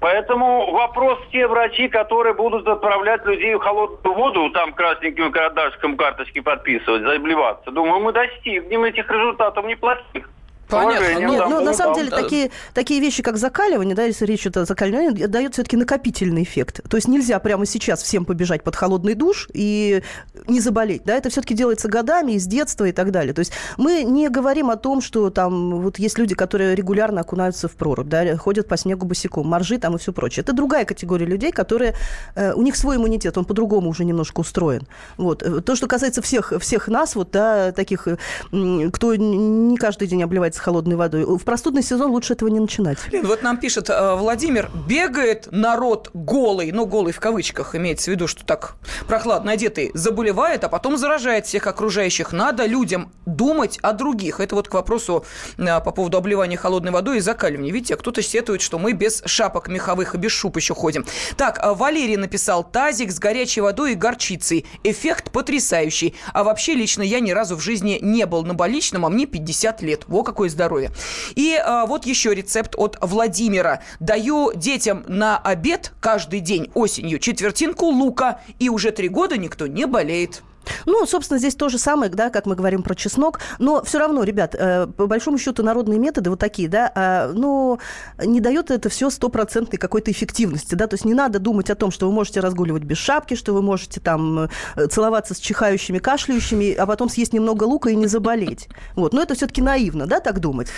Поэтому 0.00 0.72
вопрос 0.72 1.18
те 1.30 1.46
врачи, 1.46 1.86
которые 1.88 2.34
будут 2.34 2.66
отправлять 2.66 3.24
людей 3.24 3.54
в 3.54 3.60
холодную 3.60 4.16
воду, 4.16 4.50
там 4.50 4.72
красненьким 4.72 5.30
карточкам 5.30 5.96
карточки 5.96 6.40
подписывать, 6.40 7.02
забливаться. 7.02 7.70
Думаю, 7.70 8.00
мы 8.00 8.12
достигнем 8.12 8.82
этих 8.82 9.08
результатов 9.08 9.64
неплохих. 9.66 10.28
Понятно. 10.70 11.18
Нет, 11.18 11.42
ну, 11.48 11.48
ну, 11.48 11.64
на 11.64 11.74
самом 11.74 11.94
деле, 11.94 12.10
такие, 12.10 12.50
такие 12.74 13.00
вещи, 13.00 13.22
как 13.22 13.36
закаливание, 13.36 13.94
да, 13.94 14.04
если 14.04 14.24
речь 14.24 14.42
идет 14.42 14.58
о 14.58 14.64
закаливании, 14.64 15.26
дает 15.26 15.54
все-таки 15.54 15.76
накопительный 15.76 16.42
эффект. 16.42 16.80
То 16.88 16.96
есть 16.96 17.08
нельзя 17.08 17.38
прямо 17.38 17.66
сейчас 17.66 18.02
всем 18.02 18.24
побежать 18.24 18.62
под 18.62 18.76
холодный 18.76 19.14
душ 19.14 19.48
и 19.52 20.02
не 20.46 20.60
заболеть. 20.60 21.02
Да? 21.04 21.14
Это 21.14 21.30
все-таки 21.30 21.54
делается 21.54 21.88
годами, 21.88 22.32
из 22.32 22.46
детства 22.46 22.84
и 22.84 22.92
так 22.92 23.10
далее. 23.10 23.34
То 23.34 23.40
есть 23.40 23.52
мы 23.76 24.02
не 24.02 24.28
говорим 24.28 24.70
о 24.70 24.76
том, 24.76 25.00
что 25.00 25.30
там 25.30 25.80
вот 25.80 25.98
есть 25.98 26.18
люди, 26.18 26.34
которые 26.34 26.74
регулярно 26.74 27.20
окунаются 27.20 27.68
в 27.68 27.72
прорубь, 27.72 28.08
да, 28.08 28.36
ходят 28.36 28.68
по 28.68 28.76
снегу 28.76 29.06
босиком, 29.06 29.46
моржи 29.46 29.78
там 29.78 29.96
и 29.96 29.98
все 29.98 30.12
прочее. 30.12 30.42
Это 30.42 30.52
другая 30.52 30.84
категория 30.84 31.26
людей, 31.26 31.52
которые... 31.52 31.94
Э, 32.34 32.52
у 32.54 32.62
них 32.62 32.76
свой 32.76 32.96
иммунитет, 32.96 33.36
он 33.38 33.44
по-другому 33.44 33.90
уже 33.90 34.04
немножко 34.04 34.40
устроен. 34.40 34.86
Вот. 35.16 35.64
То, 35.64 35.74
что 35.74 35.86
касается 35.86 36.22
всех, 36.22 36.52
всех 36.60 36.88
нас, 36.88 37.14
вот, 37.14 37.30
да, 37.30 37.72
таких, 37.72 38.06
кто 38.50 39.14
не 39.16 39.76
каждый 39.76 40.08
день 40.08 40.22
обливается 40.22 40.59
холодной 40.60 40.96
водой. 40.96 41.24
В 41.24 41.44
простудный 41.44 41.82
сезон 41.82 42.10
лучше 42.10 42.34
этого 42.34 42.48
не 42.48 42.60
начинать. 42.60 42.98
Блин, 43.08 43.26
вот 43.26 43.42
нам 43.42 43.56
пишет 43.56 43.90
э, 43.90 44.14
Владимир, 44.14 44.70
бегает 44.86 45.48
народ 45.50 46.10
голый, 46.14 46.72
ну, 46.72 46.86
голый 46.86 47.12
в 47.12 47.20
кавычках, 47.20 47.74
имеется 47.74 48.10
в 48.10 48.14
виду, 48.14 48.26
что 48.26 48.44
так 48.44 48.74
прохладно 49.06 49.52
одетый, 49.52 49.90
заболевает, 49.94 50.64
а 50.64 50.68
потом 50.68 50.96
заражает 50.96 51.46
всех 51.46 51.66
окружающих. 51.66 52.32
Надо 52.32 52.66
людям 52.66 53.12
думать 53.26 53.78
о 53.82 53.92
других. 53.92 54.40
Это 54.40 54.54
вот 54.54 54.68
к 54.68 54.74
вопросу 54.74 55.24
э, 55.56 55.80
по 55.80 55.90
поводу 55.90 56.18
обливания 56.18 56.56
холодной 56.56 56.92
водой 56.92 57.18
и 57.18 57.20
закаливания. 57.20 57.72
Видите, 57.72 57.96
кто-то 57.96 58.22
сетует, 58.22 58.60
что 58.60 58.78
мы 58.78 58.92
без 58.92 59.22
шапок 59.24 59.68
меховых 59.68 60.14
и 60.14 60.18
без 60.18 60.32
шуб 60.32 60.56
еще 60.56 60.74
ходим. 60.74 61.04
Так, 61.36 61.58
э, 61.58 61.72
Валерий 61.72 62.16
написал, 62.16 62.62
тазик 62.62 63.10
с 63.10 63.18
горячей 63.18 63.62
водой 63.62 63.92
и 63.92 63.94
горчицей. 63.94 64.66
Эффект 64.84 65.30
потрясающий. 65.30 66.14
А 66.32 66.44
вообще, 66.44 66.74
лично 66.74 67.02
я 67.02 67.20
ни 67.20 67.30
разу 67.30 67.56
в 67.56 67.60
жизни 67.60 67.98
не 68.02 68.26
был 68.26 68.44
на 68.44 68.54
больничном, 68.54 69.06
а 69.06 69.08
мне 69.08 69.26
50 69.26 69.82
лет. 69.82 70.04
Во 70.06 70.22
какой 70.22 70.48
здоровья. 70.50 70.92
И 71.34 71.54
а, 71.54 71.86
вот 71.86 72.06
еще 72.06 72.34
рецепт 72.34 72.74
от 72.76 72.98
Владимира. 73.00 73.82
Даю 74.00 74.52
детям 74.54 75.04
на 75.06 75.38
обед 75.38 75.92
каждый 76.00 76.40
день 76.40 76.70
осенью 76.74 77.18
четвертинку 77.18 77.86
лука, 77.86 78.40
и 78.58 78.68
уже 78.68 78.90
три 78.90 79.08
года 79.08 79.36
никто 79.36 79.66
не 79.66 79.86
болеет. 79.86 80.42
Ну, 80.86 81.06
собственно, 81.06 81.38
здесь 81.38 81.54
то 81.54 81.68
же 81.68 81.78
самое, 81.78 82.10
да, 82.10 82.30
как 82.30 82.46
мы 82.46 82.54
говорим 82.54 82.82
про 82.82 82.94
чеснок, 82.94 83.40
но 83.58 83.82
все 83.84 83.98
равно, 83.98 84.22
ребят, 84.22 84.54
э, 84.58 84.86
по 84.86 85.06
большому 85.06 85.38
счету 85.38 85.62
народные 85.62 85.98
методы 85.98 86.30
вот 86.30 86.38
такие, 86.38 86.68
да, 86.68 86.92
э, 86.94 87.32
ну, 87.32 87.78
не 88.24 88.40
дает 88.40 88.70
это 88.70 88.88
все 88.88 89.10
стопроцентной 89.10 89.78
какой-то 89.78 90.10
эффективности, 90.10 90.74
да, 90.74 90.86
то 90.86 90.94
есть 90.94 91.04
не 91.04 91.14
надо 91.14 91.38
думать 91.38 91.70
о 91.70 91.74
том, 91.74 91.90
что 91.90 92.06
вы 92.06 92.12
можете 92.12 92.40
разгуливать 92.40 92.84
без 92.84 92.98
шапки, 92.98 93.34
что 93.34 93.52
вы 93.52 93.62
можете 93.62 94.00
там 94.00 94.50
э, 94.76 94.86
целоваться 94.88 95.34
с 95.34 95.38
чихающими, 95.38 95.98
кашляющими, 95.98 96.72
а 96.74 96.86
потом 96.86 97.08
съесть 97.08 97.32
немного 97.32 97.64
лука 97.64 97.90
и 97.90 97.96
не 97.96 98.06
заболеть. 98.06 98.68
Вот, 98.94 99.12
но 99.12 99.22
это 99.22 99.34
все-таки 99.34 99.62
наивно, 99.62 100.06
да, 100.06 100.20
так 100.20 100.40
думать. 100.40 100.68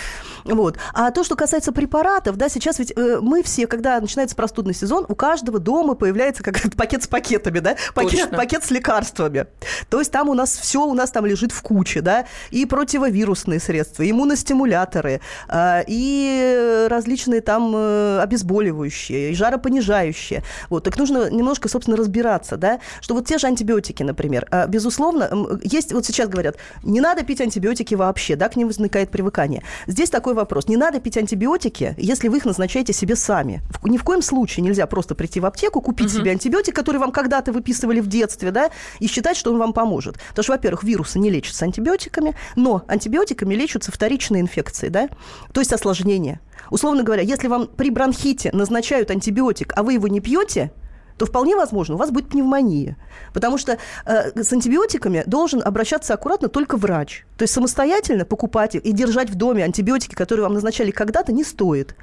Вот. 0.43 0.77
А 0.93 1.11
то, 1.11 1.23
что 1.23 1.35
касается 1.35 1.71
препаратов, 1.71 2.37
да, 2.37 2.49
сейчас 2.49 2.79
ведь 2.79 2.93
э, 2.95 3.19
мы 3.21 3.43
все, 3.43 3.67
когда 3.67 3.99
начинается 3.99 4.35
простудный 4.35 4.73
сезон, 4.73 5.05
у 5.07 5.15
каждого 5.15 5.59
дома 5.59 5.95
появляется 5.95 6.43
как 6.43 6.59
пакет 6.77 7.03
с 7.03 7.07
пакетами, 7.07 7.59
да, 7.59 7.75
пакет, 7.93 8.31
пакет 8.31 8.63
с 8.63 8.71
лекарствами. 8.71 9.47
То 9.89 9.99
есть 9.99 10.11
там 10.11 10.29
у 10.29 10.33
нас 10.33 10.57
все 10.57 10.85
у 10.85 10.93
нас 10.93 11.11
там 11.11 11.25
лежит 11.25 11.51
в 11.51 11.61
куче, 11.61 12.01
да, 12.01 12.25
и 12.51 12.65
противовирусные 12.65 13.59
средства, 13.59 14.09
иммуностимуляторы, 14.09 15.21
э, 15.49 15.83
и 15.87 16.87
различные 16.89 17.41
там 17.41 17.73
э, 17.75 18.19
обезболивающие, 18.21 19.31
и 19.31 19.35
жаропонижающие. 19.35 20.43
Вот, 20.69 20.83
так 20.83 20.97
нужно 20.97 21.29
немножко, 21.29 21.69
собственно, 21.69 21.97
разбираться, 21.97 22.57
да, 22.57 22.79
что 23.01 23.15
вот 23.15 23.25
те 23.25 23.37
же 23.37 23.47
антибиотики, 23.47 24.03
например, 24.03 24.47
э, 24.51 24.67
безусловно, 24.67 25.29
есть, 25.63 25.93
вот 25.93 26.05
сейчас 26.05 26.29
говорят, 26.29 26.57
не 26.83 27.01
надо 27.01 27.23
пить 27.23 27.41
антибиотики 27.41 27.95
вообще, 27.95 28.35
да, 28.35 28.49
к 28.49 28.55
ним 28.55 28.67
возникает 28.67 29.09
привыкание. 29.09 29.63
Здесь 29.87 30.09
такой 30.09 30.33
вопрос. 30.33 30.67
Не 30.67 30.77
надо 30.77 30.99
пить 30.99 31.17
антибиотики, 31.17 31.95
если 31.97 32.27
вы 32.27 32.37
их 32.37 32.45
назначаете 32.45 32.93
себе 32.93 33.15
сами. 33.15 33.61
Ни 33.83 33.97
в 33.97 34.03
коем 34.03 34.21
случае 34.21 34.63
нельзя 34.63 34.87
просто 34.87 35.15
прийти 35.15 35.39
в 35.39 35.45
аптеку, 35.45 35.81
купить 35.81 36.07
угу. 36.07 36.19
себе 36.19 36.31
антибиотик, 36.31 36.75
который 36.75 36.97
вам 36.97 37.11
когда-то 37.11 37.51
выписывали 37.51 37.99
в 37.99 38.07
детстве, 38.07 38.51
да, 38.51 38.69
и 38.99 39.07
считать, 39.07 39.37
что 39.37 39.51
он 39.51 39.57
вам 39.57 39.72
поможет. 39.73 40.17
Потому 40.29 40.43
что, 40.43 40.53
во-первых, 40.53 40.83
вирусы 40.83 41.19
не 41.19 41.29
лечатся 41.29 41.65
антибиотиками, 41.65 42.35
но 42.55 42.83
антибиотиками 42.87 43.53
лечатся 43.53 43.91
вторичные 43.91 44.41
инфекции, 44.41 44.89
да, 44.89 45.09
то 45.51 45.59
есть 45.59 45.73
осложнения. 45.73 46.39
Условно 46.69 47.03
говоря, 47.03 47.23
если 47.23 47.47
вам 47.47 47.67
при 47.67 47.89
бронхите 47.89 48.51
назначают 48.53 49.11
антибиотик, 49.11 49.73
а 49.75 49.83
вы 49.83 49.93
его 49.93 50.07
не 50.07 50.21
пьете, 50.21 50.71
то 51.17 51.25
вполне 51.25 51.55
возможно, 51.55 51.95
у 51.95 51.97
вас 51.97 52.11
будет 52.11 52.29
пневмония. 52.29 52.97
Потому 53.33 53.57
что 53.57 53.77
э, 54.05 54.43
с 54.43 54.51
антибиотиками 54.51 55.23
должен 55.25 55.61
обращаться 55.63 56.13
аккуратно 56.13 56.47
только 56.47 56.77
врач. 56.77 57.25
То 57.37 57.43
есть 57.43 57.53
самостоятельно 57.53 58.25
покупать 58.25 58.75
и 58.75 58.91
держать 58.91 59.29
в 59.29 59.35
доме 59.35 59.63
антибиотики, 59.63 60.15
которые 60.15 60.43
вам 60.43 60.53
назначали 60.53 60.91
когда-то, 60.91 61.31
не 61.31 61.43
стоит. 61.43 61.95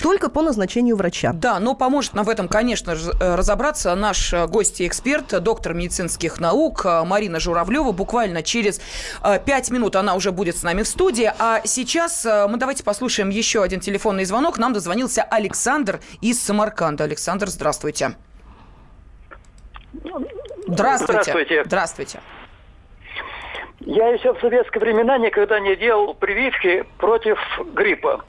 Только 0.00 0.28
по 0.28 0.42
назначению 0.42 0.96
врача. 0.96 1.32
Да, 1.32 1.58
но 1.60 1.74
поможет 1.74 2.14
нам 2.14 2.24
в 2.24 2.28
этом, 2.28 2.48
конечно, 2.48 2.92
э, 2.92 3.34
разобраться 3.34 3.94
наш 3.94 4.32
э, 4.32 4.46
гость 4.46 4.80
и 4.80 4.86
эксперт, 4.86 5.42
доктор 5.42 5.74
медицинских 5.74 6.40
наук 6.40 6.84
э, 6.84 7.04
Марина 7.04 7.40
Журавлева. 7.40 7.92
Буквально 7.92 8.42
через 8.42 8.80
пять 9.44 9.70
минут 9.70 9.96
она 9.96 10.14
уже 10.14 10.32
будет 10.32 10.56
с 10.56 10.62
нами 10.62 10.82
в 10.82 10.88
студии. 10.88 11.30
А 11.38 11.60
сейчас 11.64 12.24
мы 12.24 12.56
давайте 12.56 12.84
послушаем 12.84 13.30
еще 13.30 13.62
один 13.62 13.80
телефонный 13.80 14.24
звонок. 14.24 14.58
Нам 14.58 14.72
дозвонился 14.72 15.22
Александр 15.22 16.00
из 16.20 16.42
Самарканда. 16.42 17.04
Александр, 17.04 17.48
здравствуйте. 17.48 18.14
Здравствуйте. 20.66 21.22
Здравствуйте. 21.22 21.64
Здравствуйте. 21.64 22.20
Я 23.80 24.08
еще 24.08 24.32
в 24.32 24.40
советские 24.40 24.80
времена 24.80 25.18
никогда 25.18 25.60
не 25.60 25.76
делал 25.76 26.14
прививки 26.14 26.84
против 26.98 27.38
гриппа. 27.74 28.24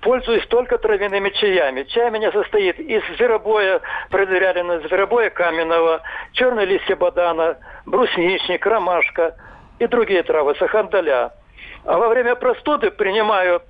Пользуюсь 0.00 0.46
только 0.46 0.78
травяными 0.78 1.30
чаями. 1.30 1.82
Чай 1.82 2.08
у 2.08 2.12
меня 2.12 2.30
состоит 2.30 2.78
из 2.78 3.02
зверобоя, 3.16 3.80
предваряленного 4.10 4.80
зверобоя 4.86 5.30
каменного, 5.30 6.02
черной 6.32 6.66
листья 6.66 6.94
бадана, 6.94 7.58
брусничник, 7.84 8.64
ромашка 8.64 9.34
и 9.80 9.86
другие 9.88 10.22
травы, 10.22 10.54
сахандаля. 10.56 11.32
А 11.84 11.98
во 11.98 12.08
время 12.08 12.36
простуды 12.36 12.90
принимаю 12.92 13.60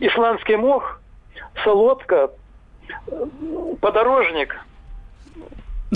исландский 0.00 0.56
мох, 0.56 1.00
солодка, 1.62 2.30
подорожник– 3.80 4.56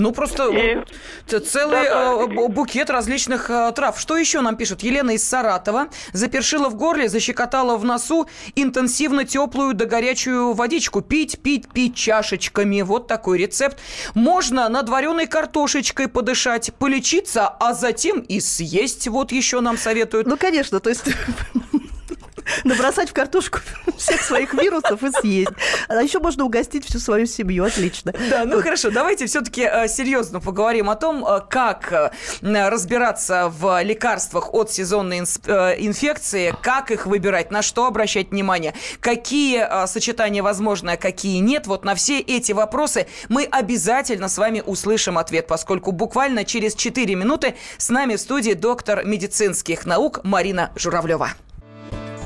ну, 0.01 0.11
просто 0.11 0.49
и... 0.49 1.39
целый 1.39 1.83
да, 1.83 2.15
да. 2.15 2.47
Букет 2.47 2.89
различных 2.89 3.49
э, 3.49 3.71
трав. 3.75 3.99
Что 3.99 4.17
еще 4.17 4.41
нам 4.41 4.55
пишут? 4.55 4.83
Елена 4.83 5.11
из 5.11 5.23
Саратова 5.23 5.87
запершила 6.13 6.69
в 6.69 6.75
горле, 6.75 7.07
защекотала 7.07 7.77
в 7.77 7.85
носу 7.85 8.27
интенсивно 8.55 9.25
теплую 9.25 9.73
да 9.73 9.85
горячую 9.85 10.53
водичку. 10.53 11.01
Пить, 11.01 11.39
пить, 11.39 11.69
пить 11.71 11.95
чашечками. 11.95 12.81
Вот 12.81 13.07
такой 13.07 13.37
рецепт. 13.37 13.77
Можно 14.15 14.67
над 14.69 14.89
вареной 14.89 15.27
картошечкой 15.27 16.07
подышать, 16.07 16.73
полечиться, 16.73 17.47
а 17.47 17.73
затем 17.73 18.19
и 18.21 18.39
съесть. 18.39 19.07
Вот 19.07 19.31
еще 19.31 19.61
нам 19.61 19.77
советуют. 19.77 20.27
Ну, 20.27 20.37
конечно, 20.37 20.79
то 20.79 20.89
есть 20.89 21.05
набросать 22.63 23.09
в 23.09 23.13
картошку 23.13 23.59
всех 23.97 24.21
своих 24.21 24.53
вирусов 24.53 25.03
и 25.03 25.11
съесть. 25.11 25.51
А 25.87 26.01
еще 26.01 26.19
можно 26.19 26.45
угостить 26.45 26.85
всю 26.85 26.99
свою 26.99 27.25
семью. 27.25 27.65
Отлично. 27.65 28.13
Да, 28.29 28.45
ну 28.45 28.55
вот. 28.55 28.63
хорошо, 28.63 28.91
давайте 28.91 29.25
все-таки 29.25 29.61
э, 29.61 29.87
серьезно 29.87 30.39
поговорим 30.39 30.89
о 30.89 30.95
том, 30.95 31.25
э, 31.25 31.41
как 31.49 31.91
э, 31.91 32.11
разбираться 32.41 33.49
в 33.49 33.81
лекарствах 33.83 34.53
от 34.53 34.71
сезонной 34.71 35.19
инфекции, 35.19 36.55
как 36.61 36.91
их 36.91 37.05
выбирать, 37.05 37.51
на 37.51 37.61
что 37.61 37.85
обращать 37.85 38.31
внимание, 38.31 38.73
какие 38.99 39.85
сочетания 39.87 40.43
возможны, 40.43 40.91
а 40.91 40.97
какие 40.97 41.39
нет. 41.39 41.67
Вот 41.67 41.85
на 41.85 41.95
все 41.95 42.19
эти 42.19 42.51
вопросы 42.51 43.07
мы 43.29 43.43
обязательно 43.43 44.27
с 44.27 44.37
вами 44.37 44.63
услышим 44.65 45.17
ответ, 45.17 45.47
поскольку 45.47 45.91
буквально 45.91 46.45
через 46.45 46.75
4 46.75 47.15
минуты 47.15 47.55
с 47.77 47.89
нами 47.89 48.15
в 48.15 48.19
студии 48.19 48.53
доктор 48.53 49.03
медицинских 49.05 49.85
наук 49.85 50.21
Марина 50.23 50.71
Журавлева. 50.75 51.31